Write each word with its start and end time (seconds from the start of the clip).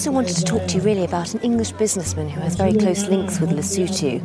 also 0.00 0.12
wanted 0.12 0.34
to 0.34 0.44
talk 0.44 0.66
to 0.66 0.78
you 0.78 0.82
really 0.82 1.04
about 1.04 1.34
an 1.34 1.40
English 1.40 1.72
businessman 1.72 2.26
who 2.26 2.40
has 2.40 2.56
very 2.56 2.72
close 2.72 3.06
links 3.08 3.38
with 3.38 3.50
Lesotho, 3.50 4.18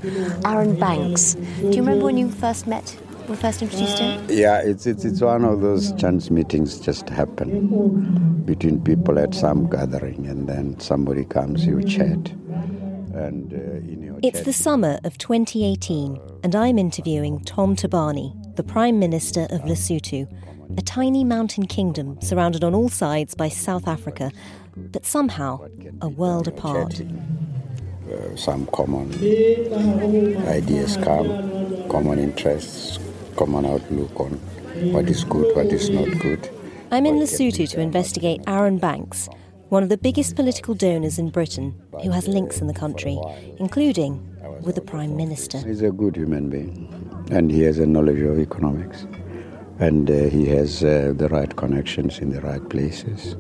Arron 0.46 0.80
Banks. 0.80 1.34
Do 1.34 1.66
you 1.66 1.84
remember 1.84 2.06
when 2.06 2.16
you 2.16 2.32
first 2.32 2.66
met 2.66 2.98
were 3.28 3.36
first 3.36 3.62
introduced 3.62 3.98
to 3.98 4.04
him? 4.04 4.26
Yeah, 4.30 4.62
it's, 4.62 4.86
it's, 4.88 5.04
it's 5.04 5.20
one 5.20 5.44
of 5.44 5.60
those 5.60 5.92
chance 5.96 6.32
meetings 6.32 6.80
just 6.80 7.10
happen 7.10 8.42
between 8.46 8.82
people 8.86 9.20
at 9.20 9.36
some 9.36 9.70
gathering, 9.70 10.26
and 10.28 10.48
then 10.48 10.80
somebody 10.80 11.26
comes, 11.26 11.66
you 11.66 11.84
chat. 11.84 12.32
And 13.14 13.52
uh, 13.54 13.58
in 13.92 14.02
your 14.02 14.18
It's 14.24 14.38
chat- 14.40 14.46
the 14.46 14.54
summer 14.54 14.98
of 15.04 15.18
2018, 15.18 16.18
and 16.46 16.56
I'm 16.56 16.80
interviewing 16.80 17.42
Tom 17.42 17.76
Thabane, 17.76 18.56
the 18.56 18.64
Prime 18.64 18.98
Minister 18.98 19.42
of 19.50 19.64
Lesotho, 19.64 20.26
a 20.78 20.82
tiny 20.82 21.24
mountain 21.24 21.66
kingdom 21.66 22.20
surrounded 22.22 22.64
on 22.64 22.74
all 22.74 22.90
sides 22.90 23.36
by 23.36 23.50
South 23.50 23.88
Africa, 23.88 24.32
but 24.76 25.06
somehow 25.06 25.68
a 26.02 26.10
world 26.10 26.48
apart. 26.48 27.02
Uh, 27.02 28.36
some 28.36 28.68
common 28.68 29.12
ideas 30.48 30.98
come, 30.98 31.88
common 31.90 32.20
interests, 32.20 33.00
common 33.36 33.66
outlook 33.66 34.20
on 34.20 34.32
what 34.92 35.10
is 35.10 35.24
good, 35.24 35.56
what 35.56 35.68
is 35.68 35.90
not 35.90 36.08
good. 36.20 36.50
I'm 36.92 37.06
in 37.06 37.16
Lesotho 37.16 37.68
to 37.70 37.80
investigate 37.80 38.42
Arron 38.48 38.78
Banks, 38.78 39.28
one 39.70 39.82
of 39.82 39.90
the 39.90 39.98
biggest 39.98 40.36
political 40.36 40.76
donors 40.76 41.18
in 41.18 41.30
Britain, 41.30 41.74
who 42.04 42.12
has 42.12 42.28
links 42.28 42.62
in 42.62 42.68
the 42.68 42.74
country, 42.74 43.20
including 43.58 44.22
with 44.62 44.76
the 44.76 44.82
Prime 44.82 45.18
Minister. 45.18 45.58
He's 45.60 45.82
a 45.82 45.92
good 45.92 46.16
human 46.16 46.50
being, 46.50 47.28
and 47.32 47.52
he 47.52 47.62
has 47.64 47.80
a 47.80 47.86
knowledge 47.86 48.22
of 48.22 48.40
economics, 48.40 49.08
and 49.80 50.10
uh, 50.10 50.24
he 50.26 50.46
has 50.48 50.84
uh, 50.84 51.14
the 51.16 51.28
right 51.30 51.56
connections 51.56 52.20
in 52.20 52.30
the 52.32 52.42
right 52.42 52.68
places, 52.70 53.36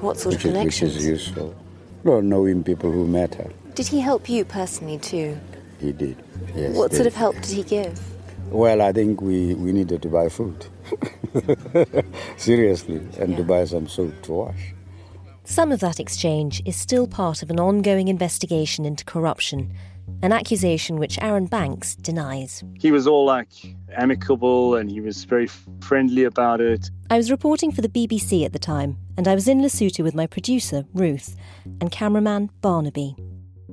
What 0.00 0.18
sort 0.18 0.34
which 0.36 0.44
of 0.44 0.54
is, 0.54 0.64
which 0.64 0.82
is 0.82 1.06
useful. 1.06 1.54
Well, 2.04 2.22
knowing 2.22 2.62
people 2.62 2.90
who 2.92 3.06
matter. 3.06 3.50
Did 3.74 3.86
he 3.88 4.00
help 4.00 4.28
you 4.28 4.44
personally 4.44 4.98
too? 4.98 5.38
He 5.80 5.92
did. 5.92 6.16
Yes. 6.54 6.76
What 6.76 6.90
they- 6.90 6.98
sort 6.98 7.06
of 7.06 7.14
help 7.14 7.34
did 7.36 7.50
he 7.50 7.62
give? 7.62 8.00
Well, 8.50 8.82
I 8.82 8.92
think 8.92 9.20
we, 9.20 9.54
we 9.54 9.72
needed 9.72 10.02
to 10.02 10.08
buy 10.08 10.28
food. 10.28 10.66
Seriously, 12.36 13.00
and 13.18 13.36
to 13.36 13.42
buy 13.42 13.64
some 13.64 13.88
soap 13.88 14.22
to 14.22 14.32
wash. 14.32 14.74
Some 15.44 15.72
of 15.72 15.80
that 15.80 15.98
exchange 15.98 16.62
is 16.64 16.76
still 16.76 17.06
part 17.06 17.42
of 17.42 17.50
an 17.50 17.58
ongoing 17.58 18.08
investigation 18.08 18.84
into 18.84 19.04
corruption, 19.04 19.72
an 20.22 20.32
accusation 20.32 20.96
which 20.98 21.18
Arron 21.20 21.46
Banks 21.46 21.94
denies. 21.96 22.64
He 22.78 22.90
was 22.90 23.06
all 23.06 23.24
like 23.24 23.48
amicable 23.96 24.74
and 24.74 24.90
he 24.90 25.00
was 25.00 25.24
very 25.24 25.48
friendly 25.80 26.24
about 26.24 26.60
it. 26.60 26.90
I 27.10 27.16
was 27.16 27.30
reporting 27.30 27.70
for 27.72 27.82
the 27.82 27.88
BBC 27.88 28.44
at 28.44 28.52
the 28.52 28.58
time, 28.58 28.96
and 29.16 29.28
I 29.28 29.34
was 29.34 29.48
in 29.48 29.60
Lesotho 29.60 30.02
with 30.02 30.14
my 30.14 30.26
producer, 30.26 30.84
Ruth, 30.94 31.36
and 31.80 31.90
cameraman, 31.90 32.50
Barnaby. 32.60 33.16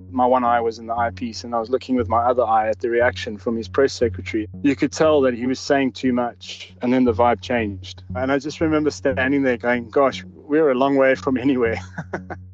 My 0.09 0.25
one 0.25 0.43
eye 0.43 0.59
was 0.59 0.77
in 0.77 0.87
the 0.87 0.93
eyepiece 0.93 1.45
and 1.45 1.55
I 1.55 1.59
was 1.59 1.69
looking 1.69 1.95
with 1.95 2.09
my 2.09 2.19
other 2.19 2.43
eye 2.43 2.67
at 2.67 2.79
the 2.79 2.89
reaction 2.89 3.37
from 3.37 3.55
his 3.55 3.69
press 3.69 3.93
secretary. 3.93 4.49
You 4.61 4.75
could 4.75 4.91
tell 4.91 5.21
that 5.21 5.33
he 5.33 5.45
was 5.45 5.57
saying 5.57 5.93
too 5.93 6.11
much 6.11 6.73
and 6.81 6.91
then 6.91 7.05
the 7.05 7.13
vibe 7.13 7.39
changed. 7.39 8.03
And 8.15 8.29
I 8.29 8.37
just 8.37 8.59
remember 8.59 8.91
standing 8.91 9.43
there 9.43 9.55
going, 9.55 9.89
gosh, 9.89 10.25
we're 10.25 10.69
a 10.69 10.75
long 10.75 10.97
way 10.97 11.15
from 11.15 11.37
anywhere. 11.37 11.77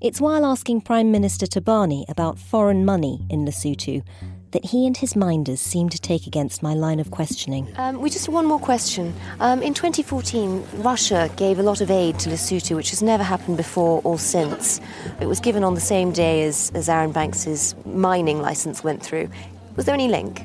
It's 0.00 0.20
while 0.20 0.46
asking 0.46 0.82
Prime 0.82 1.10
Minister 1.10 1.44
Thabane 1.44 2.08
about 2.08 2.38
foreign 2.38 2.84
money 2.84 3.26
in 3.30 3.44
Lesotho 3.44 4.04
that 4.52 4.66
he 4.66 4.86
and 4.86 4.96
his 4.96 5.16
minders 5.16 5.60
seem 5.60 5.88
to 5.88 5.98
take 5.98 6.24
against 6.24 6.62
my 6.62 6.72
line 6.72 7.00
of 7.00 7.10
questioning. 7.10 7.66
Um, 7.76 8.00
we 8.00 8.08
just 8.08 8.26
have 8.26 8.32
one 8.32 8.46
more 8.46 8.60
question. 8.60 9.12
Um, 9.40 9.60
in 9.60 9.74
2014, 9.74 10.64
Russia 10.74 11.28
gave 11.34 11.58
a 11.58 11.64
lot 11.64 11.80
of 11.80 11.90
aid 11.90 12.16
to 12.20 12.30
Lesotho, 12.30 12.76
which 12.76 12.90
has 12.90 13.02
never 13.02 13.24
happened 13.24 13.56
before 13.56 14.00
or 14.04 14.20
since. 14.20 14.80
It 15.20 15.26
was 15.26 15.40
given 15.40 15.64
on 15.64 15.74
the 15.74 15.80
same 15.80 16.12
day 16.12 16.44
as, 16.44 16.70
as 16.76 16.88
Arron 16.88 17.10
Banks's 17.10 17.74
mining 17.84 18.40
license 18.40 18.84
went 18.84 19.02
through. 19.02 19.28
Was 19.74 19.86
there 19.86 19.94
any 19.94 20.06
link? 20.06 20.44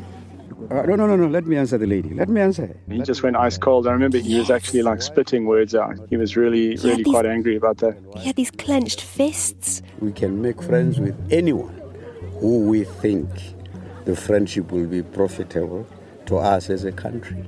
Uh, 0.72 0.82
no, 0.84 0.96
no, 0.96 1.06
no, 1.08 1.16
no. 1.16 1.28
Let 1.28 1.46
me 1.46 1.56
answer 1.58 1.78
the 1.78 1.86
lady. 1.88 2.14
Let 2.14 2.30
me 2.30 2.42
answer. 2.42 2.76
He 2.90 3.02
just 3.02 3.22
went 3.24 3.36
ice 3.36 3.58
cold. 3.58 3.88
I 3.88 3.92
remember 3.92 4.18
he 4.18 4.38
was 4.40 4.50
actually 4.50 4.82
like 4.82 5.02
spitting 5.02 5.46
words 5.46 5.76
out. 5.76 5.96
He 6.10 6.18
was 6.18 6.36
really, 6.36 6.72
had 6.72 6.84
really 6.84 7.04
these- 7.04 7.14
quite 7.14 7.26
angry 7.26 7.56
about 7.56 7.78
that. 7.78 7.98
He 8.18 8.26
had 8.26 8.36
these 8.36 8.52
clenched 8.52 9.02
fists. 9.02 9.82
We 10.00 10.12
can 10.12 10.42
make 10.42 10.62
friends 10.62 11.00
with 11.00 11.16
anyone 11.32 11.80
who 12.40 12.60
we 12.68 12.84
think 12.86 13.28
the 14.06 14.16
friendship 14.16 14.72
will 14.72 14.88
be 14.88 15.02
profitable 15.04 15.86
to 16.26 16.38
us 16.38 16.70
as 16.70 16.84
a 16.86 16.92
country. 16.92 17.46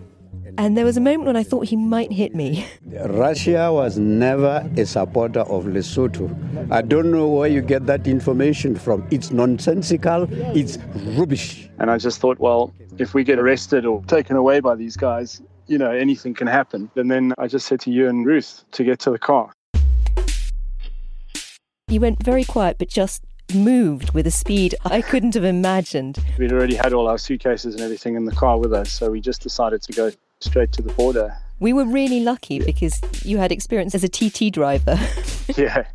And 0.57 0.77
there 0.77 0.85
was 0.85 0.95
a 0.95 1.01
moment 1.01 1.25
when 1.25 1.35
I 1.35 1.43
thought 1.43 1.67
he 1.67 1.75
might 1.75 2.11
hit 2.13 2.33
me. 2.33 2.65
Russia 2.85 3.73
was 3.73 3.97
never 3.97 4.67
a 4.77 4.85
supporter 4.85 5.41
of 5.41 5.65
Lesotho. 5.65 6.71
I 6.71 6.81
don't 6.81 7.11
know 7.11 7.27
where 7.27 7.49
you 7.49 7.61
get 7.61 7.85
that 7.87 8.07
information 8.07 8.75
from. 8.75 9.05
It's 9.11 9.31
nonsensical, 9.31 10.27
it's 10.55 10.77
rubbish. 11.17 11.69
And 11.79 11.91
I 11.91 11.97
just 11.97 12.21
thought, 12.21 12.39
well, 12.39 12.73
if 12.97 13.13
we 13.13 13.25
get 13.25 13.37
arrested 13.37 13.85
or 13.85 14.01
taken 14.05 14.37
away 14.37 14.61
by 14.61 14.75
these 14.75 14.95
guys, 14.95 15.41
you 15.67 15.77
know, 15.77 15.91
anything 15.91 16.33
can 16.33 16.47
happen. 16.47 16.89
And 16.95 17.11
then 17.11 17.33
I 17.37 17.47
just 17.47 17.67
said 17.67 17.81
to 17.81 17.91
you 17.91 18.07
and 18.07 18.25
Ruth 18.25 18.63
to 18.71 18.83
get 18.85 18.99
to 18.99 19.11
the 19.11 19.19
car. 19.19 19.51
You 21.89 21.99
went 21.99 22.23
very 22.23 22.45
quiet, 22.45 22.77
but 22.79 22.87
just 22.87 23.23
moved 23.53 24.13
with 24.13 24.25
a 24.25 24.31
speed 24.31 24.73
I 24.85 25.01
couldn't 25.01 25.33
have 25.35 25.43
imagined. 25.43 26.17
We'd 26.39 26.51
already 26.51 26.75
had 26.75 26.93
all 26.93 27.07
our 27.07 27.17
suitcases 27.17 27.75
and 27.75 27.83
everything 27.83 28.15
in 28.15 28.25
the 28.25 28.31
car 28.31 28.57
with 28.57 28.73
us, 28.73 28.91
so 28.91 29.11
we 29.11 29.21
just 29.21 29.41
decided 29.41 29.81
to 29.83 29.93
go 29.93 30.11
straight 30.45 30.71
to 30.73 30.81
the 30.81 30.93
border. 30.93 31.35
We 31.59 31.73
were 31.73 31.85
really 31.85 32.19
lucky 32.21 32.59
because 32.59 33.01
you 33.25 33.37
had 33.37 33.51
experience 33.51 33.95
as 33.95 34.03
a 34.03 34.09
TT 34.09 34.51
driver. 34.53 34.97
Yeah. 35.55 35.85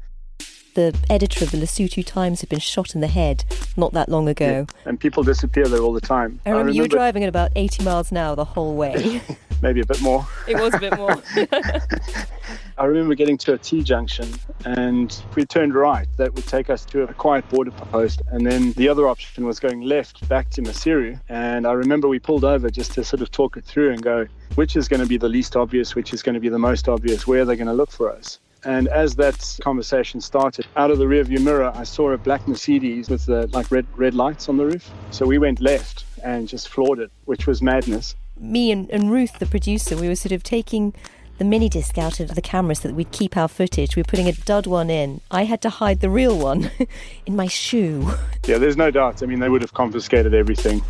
the 0.74 0.96
editor 1.10 1.44
of 1.44 1.50
the 1.50 1.58
Lesotho 1.58 2.06
Times 2.06 2.40
had 2.40 2.48
been 2.48 2.60
shot 2.60 2.94
in 2.94 3.00
the 3.00 3.08
head 3.08 3.44
not 3.76 3.92
that 3.94 4.08
long 4.08 4.28
ago. 4.28 4.66
And 4.84 4.98
people 4.98 5.24
disappear 5.24 5.66
there 5.66 5.80
all 5.80 5.92
the 5.92 6.00
time. 6.00 6.38
I 6.46 6.50
remember, 6.50 6.70
you 6.72 6.82
were 6.82 6.88
driving 6.88 7.24
at 7.24 7.28
about 7.28 7.50
80 7.56 7.82
miles 7.82 8.10
an 8.12 8.16
hour 8.16 8.36
the 8.36 8.44
whole 8.44 8.76
way. 8.76 9.20
Maybe 9.62 9.80
a 9.80 9.86
bit 9.86 10.00
more. 10.00 10.26
it 10.46 10.58
was 10.58 10.74
a 10.74 10.78
bit 10.78 10.96
more. 10.96 11.22
I 12.78 12.84
remember 12.84 13.14
getting 13.14 13.36
to 13.38 13.52
a 13.52 13.58
T 13.58 13.82
junction, 13.82 14.26
and 14.64 15.10
if 15.10 15.36
we 15.36 15.44
turned 15.44 15.74
right, 15.74 16.08
that 16.16 16.34
would 16.34 16.46
take 16.46 16.70
us 16.70 16.84
to 16.86 17.02
a 17.02 17.12
quiet 17.12 17.46
border 17.50 17.70
post. 17.70 18.22
And 18.28 18.46
then 18.46 18.72
the 18.72 18.88
other 18.88 19.06
option 19.06 19.44
was 19.44 19.60
going 19.60 19.82
left 19.82 20.26
back 20.28 20.48
to 20.50 20.62
Maseru. 20.62 21.20
And 21.28 21.66
I 21.66 21.72
remember 21.72 22.08
we 22.08 22.18
pulled 22.18 22.44
over 22.44 22.70
just 22.70 22.92
to 22.92 23.04
sort 23.04 23.20
of 23.20 23.30
talk 23.30 23.58
it 23.58 23.64
through 23.66 23.92
and 23.92 24.02
go, 24.02 24.26
which 24.54 24.76
is 24.76 24.88
going 24.88 25.00
to 25.00 25.06
be 25.06 25.18
the 25.18 25.28
least 25.28 25.56
obvious, 25.56 25.94
which 25.94 26.14
is 26.14 26.22
going 26.22 26.34
to 26.34 26.40
be 26.40 26.48
the 26.48 26.58
most 26.58 26.88
obvious, 26.88 27.26
where 27.26 27.42
are 27.42 27.44
they 27.44 27.56
going 27.56 27.66
to 27.66 27.74
look 27.74 27.90
for 27.90 28.10
us? 28.10 28.38
And 28.64 28.88
as 28.88 29.16
that 29.16 29.58
conversation 29.62 30.20
started, 30.20 30.66
out 30.76 30.90
of 30.90 30.98
the 30.98 31.06
rearview 31.06 31.42
mirror, 31.42 31.72
I 31.74 31.84
saw 31.84 32.10
a 32.12 32.18
black 32.18 32.46
Mercedes 32.46 33.08
with 33.08 33.26
the 33.26 33.46
like 33.48 33.70
red 33.70 33.86
red 33.96 34.14
lights 34.14 34.48
on 34.48 34.56
the 34.56 34.66
roof. 34.66 34.90
So 35.10 35.26
we 35.26 35.38
went 35.38 35.60
left 35.60 36.04
and 36.22 36.46
just 36.48 36.68
floored 36.68 36.98
it, 36.98 37.10
which 37.24 37.46
was 37.46 37.62
madness. 37.62 38.14
Me 38.40 38.72
and, 38.72 38.90
and 38.90 39.12
Ruth, 39.12 39.38
the 39.38 39.44
producer, 39.44 39.96
we 39.96 40.08
were 40.08 40.16
sort 40.16 40.32
of 40.32 40.42
taking 40.42 40.94
the 41.36 41.44
mini 41.44 41.68
disc 41.68 41.98
out 41.98 42.20
of 42.20 42.34
the 42.34 42.40
camera 42.40 42.74
so 42.74 42.88
that 42.88 42.94
we'd 42.94 43.12
keep 43.12 43.36
our 43.36 43.48
footage. 43.48 43.96
We 43.96 44.00
were 44.00 44.04
putting 44.04 44.28
a 44.28 44.32
dud 44.32 44.66
one 44.66 44.88
in. 44.88 45.20
I 45.30 45.44
had 45.44 45.60
to 45.62 45.68
hide 45.68 46.00
the 46.00 46.08
real 46.08 46.38
one 46.38 46.70
in 47.26 47.36
my 47.36 47.46
shoe. 47.46 48.10
Yeah, 48.46 48.58
there's 48.58 48.76
no 48.76 48.90
doubt. 48.90 49.22
I 49.22 49.26
mean, 49.26 49.38
they 49.38 49.48
would 49.48 49.60
have 49.60 49.74
confiscated 49.74 50.34
everything. 50.34 50.82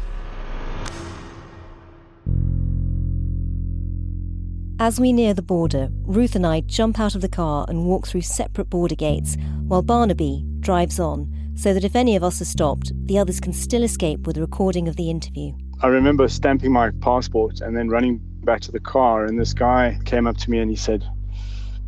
As 4.79 4.99
we 4.99 5.13
near 5.13 5.35
the 5.35 5.43
border, 5.43 5.91
Ruth 6.05 6.35
and 6.35 6.47
I 6.47 6.61
jump 6.61 6.99
out 6.99 7.15
of 7.15 7.21
the 7.21 7.29
car 7.29 7.67
and 7.69 7.85
walk 7.85 8.07
through 8.07 8.23
separate 8.23 8.71
border 8.71 8.95
gates, 8.95 9.37
while 9.67 9.83
Barnaby 9.83 10.43
drives 10.61 10.99
on, 10.99 11.31
so 11.55 11.75
that 11.75 11.85
if 11.85 11.95
any 11.95 12.17
of 12.17 12.25
us 12.25 12.41
are 12.41 12.47
stopped, 12.47 12.93
the 13.07 13.19
others 13.19 13.41
can 13.41 13.53
still 13.53 13.83
escape 13.83 14.27
with 14.27 14.39
a 14.39 14.41
recording 14.41 14.89
of 14.89 14.97
the 14.97 15.11
interview. 15.11 15.53
I 15.83 15.87
remember 15.87 16.29
stamping 16.29 16.73
my 16.73 16.91
passport 17.01 17.63
and 17.63 17.75
then 17.75 17.89
running 17.89 18.21
back 18.45 18.61
to 18.63 18.73
the 18.73 18.81
car, 18.81 19.25
and 19.25 19.41
this 19.41 19.55
guy 19.55 19.99
came 20.05 20.27
up 20.27 20.37
to 20.39 20.51
me 20.51 20.59
and 20.59 20.71
he 20.71 20.77
said, 20.77 21.05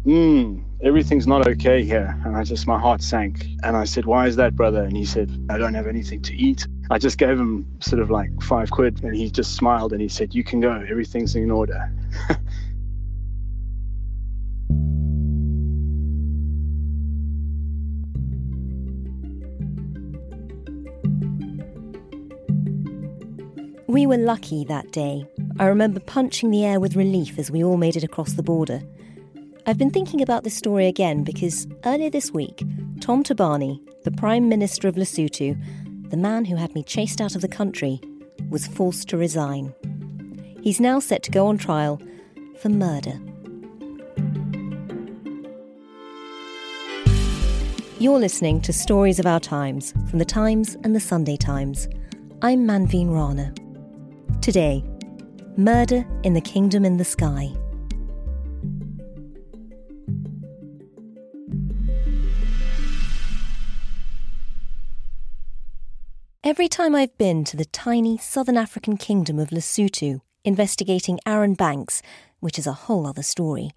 Hmm, 0.04 0.62
everything's 0.82 1.26
not 1.26 1.46
okay 1.46 1.84
here. 1.84 2.18
And 2.24 2.34
I 2.34 2.42
just, 2.42 2.66
my 2.66 2.78
heart 2.78 3.02
sank. 3.02 3.44
And 3.62 3.76
I 3.76 3.84
said, 3.84 4.06
Why 4.06 4.26
is 4.26 4.36
that, 4.36 4.56
brother? 4.56 4.82
And 4.82 4.96
he 4.96 5.04
said, 5.04 5.30
I 5.50 5.58
don't 5.58 5.74
have 5.74 5.86
anything 5.86 6.22
to 6.22 6.34
eat. 6.34 6.66
I 6.90 6.98
just 6.98 7.18
gave 7.18 7.38
him 7.38 7.66
sort 7.80 8.00
of 8.00 8.10
like 8.10 8.30
five 8.42 8.70
quid, 8.70 9.04
and 9.04 9.14
he 9.14 9.30
just 9.30 9.56
smiled 9.56 9.92
and 9.92 10.00
he 10.00 10.08
said, 10.08 10.34
You 10.34 10.42
can 10.42 10.60
go, 10.60 10.72
everything's 10.88 11.36
in 11.36 11.50
order. 11.50 11.92
We 23.92 24.06
were 24.06 24.16
lucky 24.16 24.64
that 24.64 24.90
day. 24.90 25.26
I 25.58 25.66
remember 25.66 26.00
punching 26.00 26.50
the 26.50 26.64
air 26.64 26.80
with 26.80 26.96
relief 26.96 27.38
as 27.38 27.50
we 27.50 27.62
all 27.62 27.76
made 27.76 27.94
it 27.94 28.02
across 28.02 28.32
the 28.32 28.42
border. 28.42 28.80
I've 29.66 29.76
been 29.76 29.90
thinking 29.90 30.22
about 30.22 30.44
this 30.44 30.56
story 30.56 30.86
again 30.86 31.24
because 31.24 31.66
earlier 31.84 32.08
this 32.08 32.32
week, 32.32 32.64
Tom 33.02 33.22
Thabane, 33.22 33.78
the 34.04 34.10
Prime 34.10 34.48
Minister 34.48 34.88
of 34.88 34.94
Lesotho, 34.94 35.62
the 36.08 36.16
man 36.16 36.46
who 36.46 36.56
had 36.56 36.74
me 36.74 36.82
chased 36.82 37.20
out 37.20 37.34
of 37.34 37.42
the 37.42 37.48
country, 37.48 38.00
was 38.48 38.66
forced 38.66 39.10
to 39.10 39.18
resign. 39.18 39.74
He's 40.62 40.80
now 40.80 40.98
set 40.98 41.22
to 41.24 41.30
go 41.30 41.46
on 41.46 41.58
trial 41.58 42.00
for 42.60 42.70
murder. 42.70 43.20
You're 47.98 48.18
listening 48.18 48.62
to 48.62 48.72
Stories 48.72 49.18
of 49.18 49.26
Our 49.26 49.40
Times 49.40 49.92
from 50.08 50.18
The 50.18 50.24
Times 50.24 50.78
and 50.82 50.96
The 50.96 51.00
Sunday 51.00 51.36
Times. 51.36 51.88
I'm 52.40 52.66
Manveen 52.66 53.12
Rana. 53.12 53.52
Today, 54.42 54.82
Murder 55.56 56.04
in 56.24 56.34
the 56.34 56.40
Kingdom 56.40 56.84
in 56.84 56.96
the 56.96 57.04
Sky. 57.04 57.52
Every 66.42 66.66
time 66.66 66.96
I've 66.96 67.16
been 67.18 67.44
to 67.44 67.56
the 67.56 67.66
tiny 67.66 68.18
southern 68.18 68.56
African 68.56 68.96
kingdom 68.96 69.38
of 69.38 69.50
Lesotho, 69.50 70.22
investigating 70.44 71.20
Arron 71.24 71.54
Banks, 71.54 72.02
which 72.40 72.58
is 72.58 72.66
a 72.66 72.72
whole 72.72 73.06
other 73.06 73.22
story, 73.22 73.70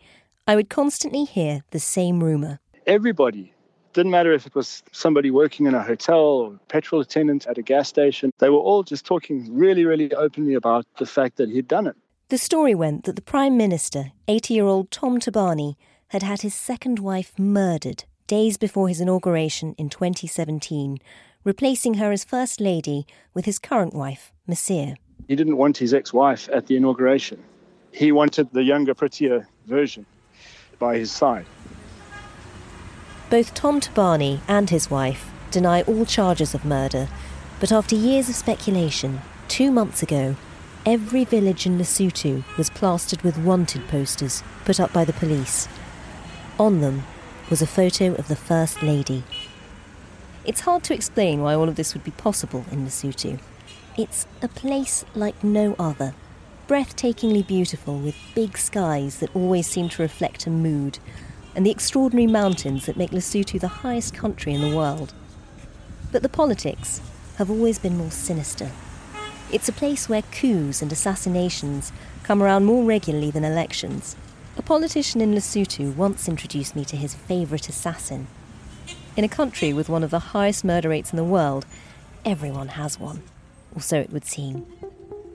I 0.47 0.55
would 0.55 0.71
constantly 0.71 1.25
hear 1.25 1.61
the 1.69 1.79
same 1.79 2.23
rumour. 2.23 2.59
Everybody, 2.87 3.53
didn't 3.95 4.11
matter 4.11 4.31
if 4.31 4.45
it 4.45 4.53
was 4.53 4.83
somebody 4.91 5.31
working 5.31 5.65
in 5.65 5.73
a 5.73 5.81
hotel 5.81 6.19
or 6.19 6.59
petrol 6.67 7.01
attendant 7.01 7.47
at 7.47 7.57
a 7.57 7.61
gas 7.61 7.89
station, 7.89 8.31
they 8.37 8.49
were 8.49 8.59
all 8.59 8.83
just 8.83 9.05
talking 9.05 9.47
really, 9.51 9.85
really 9.85 10.13
openly 10.13 10.53
about 10.53 10.85
the 10.97 11.05
fact 11.05 11.37
that 11.37 11.49
he'd 11.49 11.67
done 11.67 11.87
it. 11.87 11.95
The 12.29 12.37
story 12.37 12.75
went 12.75 13.05
that 13.05 13.15
the 13.15 13.21
Prime 13.21 13.57
Minister, 13.57 14.11
80 14.27 14.53
year 14.53 14.65
old 14.65 14.91
Tom 14.91 15.19
Thabane, 15.19 15.75
had 16.09 16.21
had 16.21 16.41
his 16.41 16.53
second 16.53 16.99
wife 16.99 17.33
murdered 17.39 18.03
days 18.27 18.57
before 18.57 18.87
his 18.87 19.01
inauguration 19.01 19.73
in 19.77 19.89
2017 19.89 20.99
replacing 21.45 21.93
her 21.93 22.11
as 22.11 22.25
First 22.25 22.59
Lady 22.59 23.05
with 23.33 23.45
his 23.45 23.59
current 23.59 23.93
wife, 23.93 24.33
Masir. 24.49 24.97
He 25.29 25.35
didn't 25.35 25.57
want 25.57 25.77
his 25.77 25.93
ex 25.93 26.11
wife 26.11 26.49
at 26.51 26.67
the 26.67 26.75
inauguration. 26.75 27.41
He 27.91 28.11
wanted 28.11 28.51
the 28.51 28.63
younger, 28.63 28.93
prettier 28.93 29.47
version 29.67 30.05
by 30.79 30.97
his 30.97 31.11
side. 31.11 31.45
Both 33.29 33.55
Tom 33.55 33.81
Thabane 33.81 34.41
and 34.47 34.69
his 34.69 34.91
wife 34.91 35.31
deny 35.49 35.81
all 35.83 36.05
charges 36.05 36.53
of 36.53 36.63
murder, 36.63 37.07
but 37.59 37.71
after 37.71 37.95
years 37.95 38.29
of 38.29 38.35
speculation, 38.35 39.21
two 39.47 39.71
months 39.71 40.03
ago, 40.03 40.35
every 40.85 41.25
village 41.25 41.65
in 41.65 41.79
Lesotho 41.79 42.43
was 42.55 42.69
plastered 42.69 43.23
with 43.23 43.39
wanted 43.39 43.87
posters 43.87 44.43
put 44.63 44.79
up 44.79 44.93
by 44.93 45.03
the 45.03 45.13
police. 45.13 45.67
On 46.59 46.81
them 46.81 47.03
was 47.49 47.63
a 47.63 47.67
photo 47.67 48.13
of 48.13 48.27
the 48.27 48.35
First 48.35 48.83
Lady. 48.83 49.23
It's 50.45 50.61
hard 50.61 50.83
to 50.83 50.93
explain 50.93 51.41
why 51.41 51.55
all 51.55 51.67
of 51.67 51.77
this 51.77 51.95
would 51.95 52.03
be 52.03 52.11
possible 52.11 52.63
in 52.71 52.85
Lesotho. 52.85 53.39
It's 53.97 54.27
a 54.43 54.47
place 54.47 55.03
like 55.15 55.43
no 55.43 55.75
other, 55.79 56.13
breathtakingly 56.67 57.45
beautiful 57.47 57.97
with 57.97 58.15
big 58.35 58.55
skies 58.55 59.17
that 59.17 59.35
always 59.35 59.65
seem 59.65 59.89
to 59.89 60.03
reflect 60.03 60.45
a 60.45 60.51
mood, 60.51 60.99
and 61.55 61.65
the 61.65 61.71
extraordinary 61.71 62.27
mountains 62.27 62.85
that 62.85 62.97
make 62.97 63.11
Lesotho 63.11 63.59
the 63.59 63.67
highest 63.67 64.13
country 64.13 64.53
in 64.53 64.61
the 64.61 64.75
world. 64.75 65.13
But 66.11 66.21
the 66.21 66.29
politics 66.29 67.01
have 67.37 67.49
always 67.49 67.79
been 67.79 67.97
more 67.97 68.11
sinister. 68.11 68.71
It's 69.51 69.69
a 69.69 69.73
place 69.73 70.09
where 70.09 70.21
coups 70.21 70.81
and 70.81 70.91
assassinations 70.91 71.91
come 72.23 72.43
around 72.43 72.65
more 72.65 72.83
regularly 72.83 73.31
than 73.31 73.43
elections. 73.43 74.15
A 74.57 74.61
politician 74.61 75.21
in 75.21 75.33
Lesotho 75.33 75.95
once 75.95 76.27
introduced 76.27 76.75
me 76.75 76.85
to 76.85 76.95
his 76.95 77.15
favourite 77.15 77.69
assassin, 77.69 78.27
in 79.17 79.23
a 79.23 79.29
country 79.29 79.71
with 79.71 79.87
one 79.87 80.03
of 80.03 80.11
the 80.11 80.19
highest 80.19 80.65
murder 80.65 80.89
rates 80.89 81.11
in 81.11 81.15
the 81.15 81.23
world, 81.23 81.65
everyone 82.25 82.67
has 82.69 82.99
one, 82.99 83.23
or 83.73 83.81
so 83.81 83.97
it 83.97 84.11
would 84.11 84.25
seem. 84.25 84.65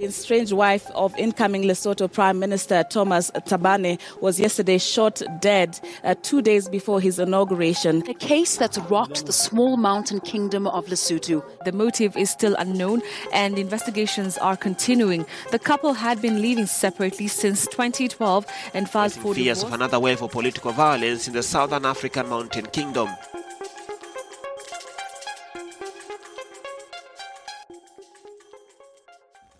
The 0.00 0.06
estranged 0.06 0.52
wife 0.52 0.90
of 0.94 1.14
incoming 1.18 1.64
Lesotho 1.64 2.10
Prime 2.10 2.38
Minister 2.38 2.82
Thomas 2.84 3.30
Thabane 3.32 4.00
was 4.22 4.40
yesterday 4.40 4.78
shot 4.78 5.20
dead 5.42 5.78
uh, 6.04 6.14
two 6.22 6.40
days 6.40 6.70
before 6.70 7.02
his 7.02 7.18
inauguration. 7.18 8.02
A 8.08 8.14
case 8.14 8.56
that's 8.56 8.78
rocked 8.78 9.26
the 9.26 9.32
small 9.34 9.76
mountain 9.76 10.20
kingdom 10.20 10.66
of 10.66 10.86
Lesotho. 10.86 11.44
The 11.66 11.72
motive 11.72 12.16
is 12.16 12.30
still 12.30 12.54
unknown 12.54 13.02
and 13.34 13.58
investigations 13.58 14.38
are 14.38 14.56
continuing. 14.56 15.26
The 15.50 15.58
couple 15.58 15.92
had 15.92 16.22
been 16.22 16.40
living 16.40 16.64
separately 16.64 17.28
since 17.28 17.66
2012 17.66 18.46
and 18.72 18.88
filed 18.88 19.12
for 19.12 19.34
fears 19.34 19.62
of 19.62 19.74
another 19.74 20.00
wave 20.00 20.22
of 20.22 20.30
political 20.30 20.72
violence 20.72 21.28
in 21.28 21.34
the 21.34 21.42
southern 21.42 21.84
African 21.84 22.26
mountain 22.26 22.64
kingdom. 22.64 23.10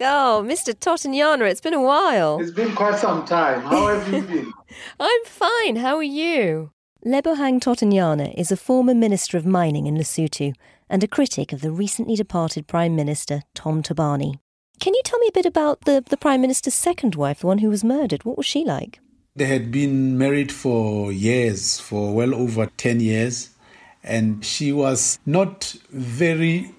Oh, 0.03 0.43
Mr. 0.47 0.73
Thotanyana, 0.73 1.51
it's 1.51 1.61
been 1.61 1.75
a 1.75 1.83
while. 1.83 2.41
It's 2.41 2.51
been 2.51 2.75
quite 2.75 2.99
some 2.99 3.27
time. 3.27 3.61
How 3.61 3.89
have 3.89 4.11
you 4.11 4.23
been? 4.23 4.53
I'm 5.01 5.25
fine. 5.27 5.77
How 5.77 5.97
are 5.97 6.03
you? 6.03 6.71
Lebohang 7.05 7.61
Thotanyana 7.61 8.33
is 8.35 8.51
a 8.51 8.57
former 8.57 8.95
Minister 8.95 9.37
of 9.37 9.45
Mining 9.45 9.87
in 9.87 9.97
Lesotho 9.97 10.55
and 10.89 11.05
a 11.05 11.09
critic 11.09 11.53
of 11.53 11.61
the 11.61 11.71
recently 11.71 12.17
departed 12.17 12.67
Prime 12.67 12.97
Minister, 12.97 13.43
Tom 13.55 13.83
Thabane. 13.83 14.39
Can 14.81 14.95
you 14.95 15.03
tell 15.05 15.19
me 15.19 15.29
a 15.29 15.33
bit 15.33 15.45
about 15.45 15.83
the, 15.83 16.03
the 16.09 16.17
Prime 16.17 16.41
Minister's 16.41 16.73
second 16.73 17.15
wife, 17.15 17.41
the 17.41 17.47
one 17.47 17.59
who 17.59 17.69
was 17.69 17.85
murdered? 17.85 18.25
What 18.25 18.39
was 18.39 18.47
she 18.47 18.65
like? 18.65 19.01
They 19.37 19.45
had 19.47 19.71
been 19.71 20.17
married 20.17 20.51
for 20.51 21.13
years, 21.13 21.79
for 21.79 22.15
well 22.15 22.35
over 22.35 22.67
10 22.67 23.01
years, 23.01 23.51
and 24.03 24.43
she 24.43 24.73
was 24.73 25.19
not 25.27 25.77
very 25.91 26.75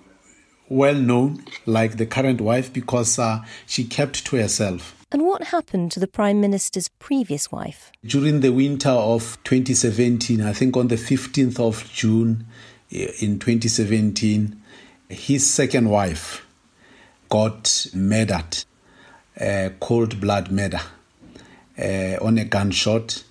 well 0.72 0.96
known 0.96 1.44
like 1.66 1.98
the 1.98 2.06
current 2.06 2.40
wife 2.40 2.72
because 2.72 3.20
uh, 3.20 3.44
she 3.68 3.84
kept 3.84 4.26
to 4.26 4.38
herself. 4.38 4.96
And 5.12 5.24
what 5.24 5.44
happened 5.44 5.92
to 5.92 6.00
the 6.00 6.08
Prime 6.08 6.40
Minister's 6.40 6.88
previous 6.88 7.52
wife? 7.52 7.92
During 8.06 8.40
the 8.40 8.54
winter 8.54 8.90
of 8.90 9.38
2017, 9.44 10.42
I 10.42 10.54
think 10.54 10.78
on 10.78 10.88
the 10.88 10.96
15th 10.96 11.60
of 11.60 11.92
June 11.92 12.46
eh, 12.90 13.12
in 13.20 13.38
2017, 13.38 14.62
his 15.10 15.46
second 15.46 15.90
wife 15.90 16.46
got 17.28 17.88
murdered, 17.94 18.64
uh, 19.40 19.70
cold 19.82 20.22
blood 20.22 20.52
murder, 20.52 20.80
uh, 21.78 22.16
on 22.22 22.38
a 22.38 22.46
gunshot 22.46 23.26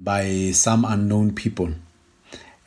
by 0.00 0.50
some 0.52 0.84
unknown 0.84 1.32
people. 1.32 1.74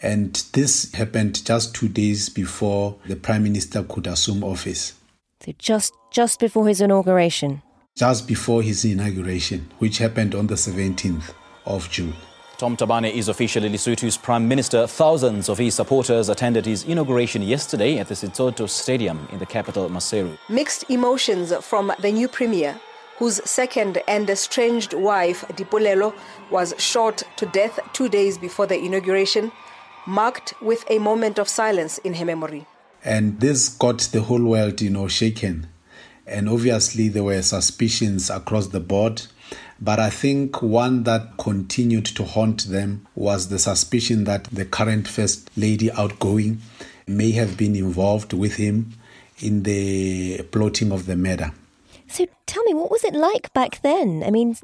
And 0.02 0.34
this 0.54 0.92
happened 0.94 1.46
just 1.46 1.74
two 1.74 1.88
days 1.88 2.30
before 2.30 2.96
the 3.08 3.16
Prime 3.16 3.44
Minister 3.44 3.84
could 3.84 4.08
assume 4.08 4.44
office. 4.44 4.94
So 5.42 5.54
just 5.58 5.94
just 6.12 6.40
before 6.40 6.68
his 6.68 6.82
inauguration? 6.82 7.62
Just 7.96 8.28
before 8.28 8.62
his 8.62 8.84
inauguration, 8.86 9.72
which 9.80 9.98
happened 10.00 10.36
on 10.36 10.48
the 10.48 10.56
17th 10.56 11.34
of 11.66 11.90
June. 11.90 12.14
Tom 12.58 12.78
Thabane 12.78 13.12
is 13.14 13.28
officially 13.28 13.70
Lesotho's 13.70 14.16
prime 14.16 14.48
minister. 14.48 14.88
Thousands 14.88 15.50
of 15.50 15.58
his 15.58 15.76
supporters 15.76 16.30
attended 16.30 16.66
his 16.66 16.86
inauguration 16.86 17.42
yesterday 17.42 17.98
at 18.00 18.08
the 18.08 18.14
Setsoto 18.16 18.70
Stadium 18.70 19.28
in 19.32 19.40
the 19.40 19.46
capital, 19.46 19.90
Maseru. 19.90 20.38
Mixed 20.48 20.90
emotions 20.90 21.54
from 21.56 21.92
the 22.00 22.12
new 22.14 22.30
premier, 22.30 22.80
whose 23.18 23.44
second 23.50 24.02
and 24.08 24.30
estranged 24.30 24.94
wife, 24.94 25.44
Lipolelo, 25.50 26.14
was 26.50 26.74
shot 26.78 27.24
to 27.36 27.46
death 27.48 27.78
two 27.92 28.08
days 28.08 28.38
before 28.38 28.68
the 28.68 28.80
inauguration 28.80 29.52
marked 30.06 30.54
with 30.62 30.86
a 30.90 31.00
moment 31.00 31.40
of 31.40 31.50
silence 31.50 31.98
in 32.00 32.16
her 32.16 32.26
memory. 32.26 32.66
And 33.04 33.40
this 33.40 33.70
got 33.70 34.00
the 34.12 34.22
whole 34.22 34.44
world, 34.44 34.82
you 34.82 34.90
know, 34.90 35.08
shaken. 35.08 35.68
And 36.26 36.50
obviously, 36.50 37.08
there 37.08 37.24
were 37.24 37.42
suspicions 37.42 38.30
across 38.30 38.68
the 38.68 38.80
board. 38.80 39.24
But 39.80 40.00
I 40.00 40.10
think 40.10 40.62
one 40.62 41.04
that 41.04 41.38
continued 41.38 42.06
to 42.06 42.24
haunt 42.24 42.66
them 42.68 43.06
was 43.14 43.50
the 43.50 43.60
suspicion 43.60 44.24
that 44.24 44.46
the 44.46 44.66
current 44.66 45.08
First 45.08 45.50
Lady 45.56 45.92
outgoing 45.92 46.62
may 47.08 47.32
have 47.32 47.58
been 47.58 47.76
involved 47.76 48.34
with 48.34 48.56
him 48.56 48.94
in 49.40 49.64
the 49.64 50.42
plotting 50.52 50.92
of 50.92 51.06
the 51.06 51.16
murder. 51.16 51.52
So 52.08 52.26
tell 52.46 52.64
me, 52.64 52.74
what 52.74 52.90
was 52.90 53.04
it 53.04 53.14
like 53.14 53.54
back 53.54 53.82
then? 53.82 54.24
I 54.26 54.32
mean, 54.32 54.56